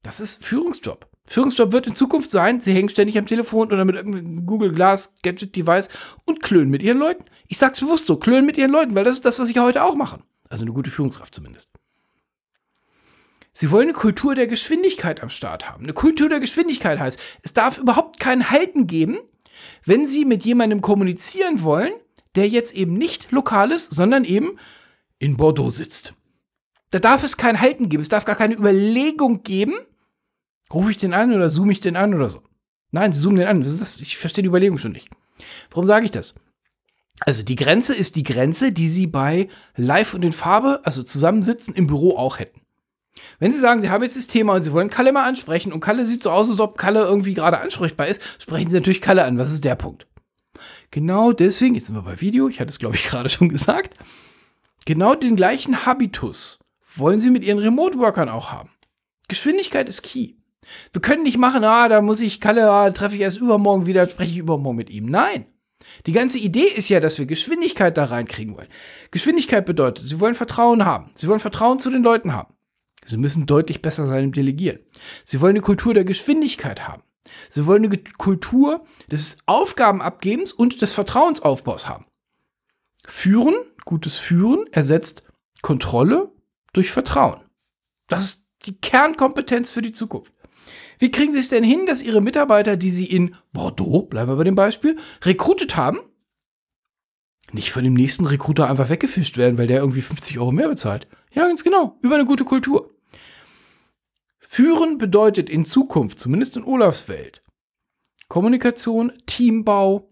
Das 0.06 0.20
ist 0.20 0.46
Führungsjob. 0.46 1.08
Führungsjob 1.26 1.72
wird 1.72 1.88
in 1.88 1.96
Zukunft 1.96 2.30
sein, 2.30 2.62
sie 2.62 2.74
hängen 2.74 2.90
ständig 2.90 3.18
am 3.18 3.26
Telefon 3.26 3.72
oder 3.72 3.86
mit 3.86 3.96
irgendeinem 3.96 4.46
Google 4.46 4.72
Glass 4.72 5.16
Gadget 5.24 5.56
Device 5.56 5.90
und 6.26 6.44
klönen 6.44 6.70
mit 6.70 6.84
ihren 6.84 7.00
Leuten. 7.00 7.26
Ich 7.48 7.58
sag's 7.58 7.80
bewusst 7.80 8.06
so, 8.06 8.18
klönen 8.18 8.46
mit 8.46 8.56
ihren 8.56 8.70
Leuten, 8.70 8.94
weil 8.94 9.04
das 9.04 9.16
ist 9.16 9.26
das, 9.26 9.40
was 9.40 9.50
ich 9.50 9.58
heute 9.58 9.84
auch 9.84 9.96
mache. 9.96 10.20
Also 10.48 10.64
eine 10.64 10.74
gute 10.74 10.92
Führungskraft 10.92 11.34
zumindest. 11.34 11.70
Sie 13.52 13.72
wollen 13.72 13.88
eine 13.88 13.98
Kultur 13.98 14.36
der 14.36 14.46
Geschwindigkeit 14.46 15.24
am 15.24 15.32
Start 15.32 15.68
haben. 15.68 15.86
Eine 15.86 15.94
Kultur 15.94 16.30
der 16.30 16.40
Geschwindigkeit 16.40 17.00
heißt, 17.00 17.20
es 17.42 17.54
darf 17.54 17.80
überhaupt 17.80 18.20
kein 18.20 18.52
Halten 18.52 18.86
geben, 18.86 19.18
wenn 19.86 20.06
Sie 20.06 20.24
mit 20.24 20.46
jemandem 20.46 20.82
kommunizieren 20.82 21.64
wollen, 21.64 21.94
der 22.36 22.48
jetzt 22.48 22.76
eben 22.76 22.94
nicht 22.94 23.32
lokal 23.32 23.72
ist, 23.72 23.90
sondern 23.92 24.24
eben 24.24 24.60
in 25.18 25.36
Bordeaux 25.36 25.72
sitzt. 25.72 26.14
Da 26.92 27.00
darf 27.00 27.24
es 27.24 27.38
kein 27.38 27.60
Halten 27.60 27.90
geben, 27.90 28.04
es 28.04 28.10
darf 28.10 28.26
gar 28.26 28.36
keine 28.36 28.54
Überlegung 28.54 29.42
geben, 29.42 29.74
rufe 30.74 30.92
ich 30.92 30.98
den 30.98 31.14
an 31.14 31.34
oder 31.34 31.50
zoome 31.50 31.72
ich 31.72 31.82
den 31.82 31.96
an 31.96 32.14
oder 32.14 32.30
so. 32.30 32.42
Nein, 32.92 33.12
Sie 33.12 33.22
zoomen 33.22 33.38
den 33.38 33.48
an. 33.48 33.62
Ich 33.62 34.18
verstehe 34.18 34.44
die 34.44 34.50
Überlegung 34.50 34.78
schon 34.78 34.94
nicht. 34.94 35.10
Warum 35.70 35.86
sage 35.86 36.06
ich 36.06 36.12
das? 36.12 36.34
Also 37.22 37.44
die 37.44 37.56
Grenze 37.56 37.96
ist 37.96 38.16
die 38.16 38.24
Grenze, 38.24 38.72
die 38.72 38.88
Sie 38.88 39.08
bei 39.08 39.48
Live 39.76 40.14
und 40.14 40.26
in 40.26 40.34
Farbe, 40.34 40.82
also 40.84 41.04
zusammensitzen, 41.04 41.74
im 41.74 41.88
Büro 41.88 42.18
auch 42.18 42.40
hätten. 42.40 42.62
Wenn 43.40 43.52
Sie 43.52 43.60
sagen, 43.60 43.82
Sie 43.82 43.90
haben 43.90 44.04
jetzt 44.04 44.18
das 44.18 44.28
Thema 44.28 44.54
und 44.54 44.64
Sie 44.64 44.74
wollen 44.74 44.90
Kalle 44.90 45.14
mal 45.14 45.26
ansprechen 45.26 45.72
und 45.72 45.80
Kalle 45.80 46.06
sieht 46.06 46.24
so 46.24 46.32
aus, 46.32 46.50
als 46.50 46.60
ob 46.60 46.78
Kalle 46.78 47.04
irgendwie 47.04 47.34
gerade 47.34 47.60
ansprechbar 47.60 48.08
ist, 48.08 48.22
sprechen 48.40 48.70
Sie 48.70 48.76
natürlich 48.76 49.02
Kalle 49.02 49.24
an. 49.24 49.38
Was 49.38 49.54
ist 49.54 49.64
der 49.64 49.76
Punkt? 49.76 50.08
Genau 50.92 51.32
deswegen, 51.32 51.76
jetzt 51.76 51.88
sind 51.88 51.96
wir 51.96 52.02
bei 52.02 52.22
Video, 52.22 52.48
ich 52.48 52.60
hatte 52.60 52.70
es 52.70 52.80
glaube 52.80 52.96
ich 52.96 53.06
gerade 53.10 53.30
schon 53.30 53.50
gesagt, 53.50 53.96
genau 54.86 55.16
den 55.16 55.36
gleichen 55.36 55.86
Habitus 55.86 56.60
wollen 56.96 57.20
Sie 57.20 57.30
mit 57.30 57.44
Ihren 57.44 57.60
Remote-Workern 57.60 58.30
auch 58.30 58.52
haben. 58.52 58.70
Geschwindigkeit 59.28 59.90
ist 59.90 60.04
key. 60.04 60.36
Wir 60.94 61.02
können 61.02 61.24
nicht 61.24 61.38
machen, 61.38 61.64
ah, 61.64 61.88
da 61.88 62.02
muss 62.02 62.20
ich 62.20 62.42
Kalle, 62.42 62.70
ah, 62.70 62.90
treffe 62.92 63.16
ich 63.16 63.22
erst 63.22 63.40
übermorgen 63.40 63.86
wieder, 63.86 64.08
spreche 64.08 64.32
ich 64.32 64.38
übermorgen 64.38 64.78
mit 64.78 64.90
ihm. 64.90 65.06
Nein. 65.06 65.46
Die 66.06 66.14
ganze 66.14 66.38
Idee 66.38 66.68
ist 66.68 66.90
ja, 66.90 67.00
dass 67.00 67.20
wir 67.20 67.26
Geschwindigkeit 67.26 67.98
da 67.98 68.06
reinkriegen 68.06 68.56
wollen. 68.58 68.68
Geschwindigkeit 69.12 69.66
bedeutet, 69.66 70.08
Sie 70.08 70.20
wollen 70.20 70.36
Vertrauen 70.36 70.86
haben. 70.86 71.12
Sie 71.14 71.28
wollen 71.28 71.40
Vertrauen 71.40 71.80
zu 71.80 71.90
den 71.90 72.04
Leuten 72.04 72.34
haben. 72.34 72.54
Sie 73.06 73.18
müssen 73.18 73.46
deutlich 73.46 73.82
besser 73.82 74.08
sein 74.08 74.26
im 74.26 74.32
Delegieren. 74.32 74.80
Sie 75.26 75.40
wollen 75.42 75.52
eine 75.52 75.62
Kultur 75.62 75.94
der 75.94 76.06
Geschwindigkeit 76.06 76.88
haben. 76.88 77.04
Sie 77.50 77.66
wollen 77.66 77.86
eine 77.86 77.98
Kultur 77.98 78.86
des 79.12 79.38
Aufgabenabgebens 79.46 80.52
und 80.52 80.82
des 80.82 80.94
Vertrauensaufbaus 80.94 81.88
haben. 81.88 82.06
Führen, 83.06 83.56
gutes 83.86 84.18
Führen 84.18 84.66
ersetzt 84.72 85.24
Kontrolle 85.62 86.32
durch 86.74 86.92
Vertrauen. 86.92 87.42
Das 88.08 88.24
ist 88.24 88.50
die 88.66 88.80
Kernkompetenz 88.80 89.72
für 89.72 89.82
die 89.82 89.94
Zukunft. 89.94 90.34
Wie 91.00 91.12
kriegen 91.12 91.34
Sie 91.34 91.40
es 91.40 91.50
denn 91.50 91.64
hin, 91.64 91.86
dass 91.86 92.02
Ihre 92.02 92.22
Mitarbeiter, 92.22 92.78
die 92.78 92.92
Sie 92.92 93.06
in 93.06 93.36
Bordeaux, 93.54 94.04
bleiben 94.04 94.32
wir 94.32 94.38
bei 94.38 94.44
dem 94.44 94.56
Beispiel, 94.56 94.98
rekrutet 95.22 95.76
haben, 95.76 96.00
nicht 97.52 97.72
von 97.72 97.84
dem 97.84 97.94
nächsten 97.94 98.26
Rekruter 98.26 98.70
einfach 98.70 98.90
weggefischt 98.90 99.38
werden, 99.38 99.58
weil 99.58 99.68
der 99.68 99.80
irgendwie 99.80 100.02
50 100.04 100.40
Euro 100.40 100.52
mehr 100.52 100.70
bezahlt? 100.70 101.08
Ja, 101.32 101.48
ganz 101.48 101.64
genau. 101.64 101.98
Über 102.02 102.16
eine 102.16 102.26
gute 102.26 102.46
Kultur. 102.46 102.92
Führen 104.40 104.98
bedeutet 104.98 105.50
in 105.50 105.66
Zukunft, 105.66 106.20
zumindest 106.20 106.56
in 106.56 106.64
Olafs 106.64 107.10
Welt, 107.10 107.44
Kommunikation, 108.30 109.12
Teambau, 109.26 110.10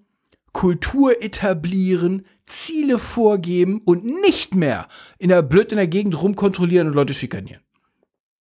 Kultur 0.51 1.21
etablieren, 1.21 2.25
Ziele 2.45 2.99
vorgeben 2.99 3.81
und 3.85 4.03
nicht 4.03 4.53
mehr 4.53 4.87
in 5.17 5.29
der 5.29 5.41
blöd 5.41 5.71
in 5.71 5.77
der 5.77 5.87
Gegend 5.87 6.21
rumkontrollieren 6.21 6.89
und 6.89 6.93
Leute 6.93 7.13
schikanieren. 7.13 7.63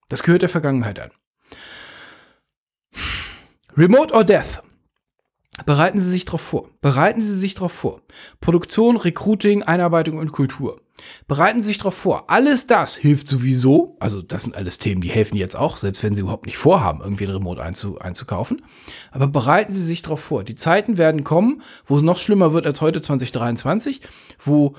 Das 0.08 0.22
gehört 0.22 0.42
der 0.42 0.48
Vergangenheit 0.48 0.98
an. 0.98 1.10
Remote 3.76 4.12
or 4.12 4.22
Death. 4.22 4.62
Bereiten 5.64 5.98
Sie 5.98 6.10
sich 6.10 6.26
darauf 6.26 6.42
vor. 6.42 6.68
Bereiten 6.82 7.22
Sie 7.22 7.34
sich 7.34 7.54
darauf 7.54 7.72
vor. 7.72 8.02
Produktion, 8.40 8.98
Recruiting, 8.98 9.62
Einarbeitung 9.62 10.18
und 10.18 10.30
Kultur. 10.30 10.82
Bereiten 11.26 11.62
Sie 11.62 11.68
sich 11.68 11.78
darauf 11.78 11.94
vor. 11.94 12.30
Alles 12.30 12.66
das 12.66 12.96
hilft 12.96 13.28
sowieso. 13.28 13.96
Also 13.98 14.20
das 14.20 14.42
sind 14.42 14.56
alles 14.56 14.76
Themen, 14.76 15.00
die 15.00 15.08
helfen 15.08 15.36
jetzt 15.36 15.56
auch, 15.56 15.78
selbst 15.78 16.02
wenn 16.02 16.14
Sie 16.14 16.20
überhaupt 16.20 16.44
nicht 16.44 16.58
vorhaben, 16.58 17.00
irgendwie 17.02 17.24
ein 17.24 17.30
Remote 17.30 17.62
einzu, 17.62 17.98
einzukaufen. 17.98 18.62
Aber 19.10 19.26
bereiten 19.26 19.72
Sie 19.72 19.84
sich 19.84 20.02
darauf 20.02 20.20
vor. 20.20 20.44
Die 20.44 20.54
Zeiten 20.54 20.98
werden 20.98 21.24
kommen, 21.24 21.62
wo 21.86 21.96
es 21.96 22.02
noch 22.02 22.18
schlimmer 22.18 22.52
wird 22.52 22.66
als 22.66 22.82
heute 22.82 23.00
2023, 23.00 24.00
wo 24.38 24.76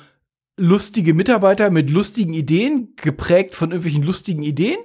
lustige 0.56 1.16
Mitarbeiter 1.16 1.72
mit 1.72 1.90
lustigen 1.90 2.34
Ideen, 2.34 2.94
geprägt 2.96 3.56
von 3.56 3.72
irgendwelchen 3.72 4.04
lustigen 4.04 4.44
Ideen, 4.44 4.78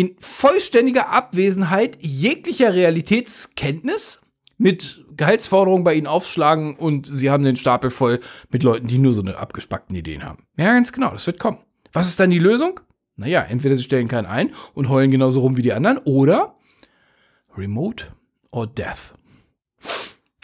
in 0.00 0.16
vollständiger 0.18 1.10
Abwesenheit 1.10 1.98
jeglicher 2.00 2.72
Realitätskenntnis 2.72 4.22
mit 4.56 5.04
Gehaltsforderungen 5.14 5.84
bei 5.84 5.92
ihnen 5.92 6.06
aufschlagen 6.06 6.74
und 6.76 7.06
sie 7.06 7.30
haben 7.30 7.44
den 7.44 7.56
Stapel 7.56 7.90
voll 7.90 8.20
mit 8.48 8.62
Leuten, 8.62 8.86
die 8.86 8.96
nur 8.96 9.12
so 9.12 9.20
eine 9.20 9.36
abgespackten 9.36 9.94
Ideen 9.94 10.24
haben. 10.24 10.44
Ja, 10.56 10.72
ganz 10.72 10.90
genau, 10.92 11.10
das 11.10 11.26
wird 11.26 11.38
kommen. 11.38 11.58
Was 11.92 12.08
ist 12.08 12.18
dann 12.18 12.30
die 12.30 12.38
Lösung? 12.38 12.80
Naja, 13.16 13.42
entweder 13.42 13.76
sie 13.76 13.82
stellen 13.82 14.08
keinen 14.08 14.24
ein 14.24 14.54
und 14.72 14.88
heulen 14.88 15.10
genauso 15.10 15.40
rum 15.40 15.58
wie 15.58 15.62
die 15.62 15.74
anderen 15.74 15.98
oder 15.98 16.54
Remote 17.54 18.06
or 18.52 18.66
Death. 18.66 19.12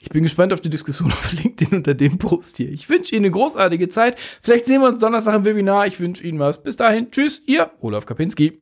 Ich 0.02 0.10
bin 0.10 0.22
gespannt 0.22 0.52
auf 0.52 0.60
die 0.60 0.68
Diskussion 0.68 1.10
auf 1.12 1.32
LinkedIn 1.32 1.78
unter 1.78 1.94
dem 1.94 2.18
Post 2.18 2.58
hier. 2.58 2.70
Ich 2.70 2.90
wünsche 2.90 3.14
Ihnen 3.14 3.24
eine 3.24 3.32
großartige 3.32 3.88
Zeit. 3.88 4.18
Vielleicht 4.42 4.66
sehen 4.66 4.82
wir 4.82 4.88
uns 4.88 4.98
Donnerstag 4.98 5.34
im 5.34 5.46
Webinar. 5.46 5.86
Ich 5.86 5.98
wünsche 5.98 6.24
Ihnen 6.24 6.38
was. 6.38 6.62
Bis 6.62 6.76
dahin. 6.76 7.10
Tschüss, 7.10 7.42
Ihr 7.46 7.70
Olaf 7.80 8.04
Kapinski. 8.04 8.60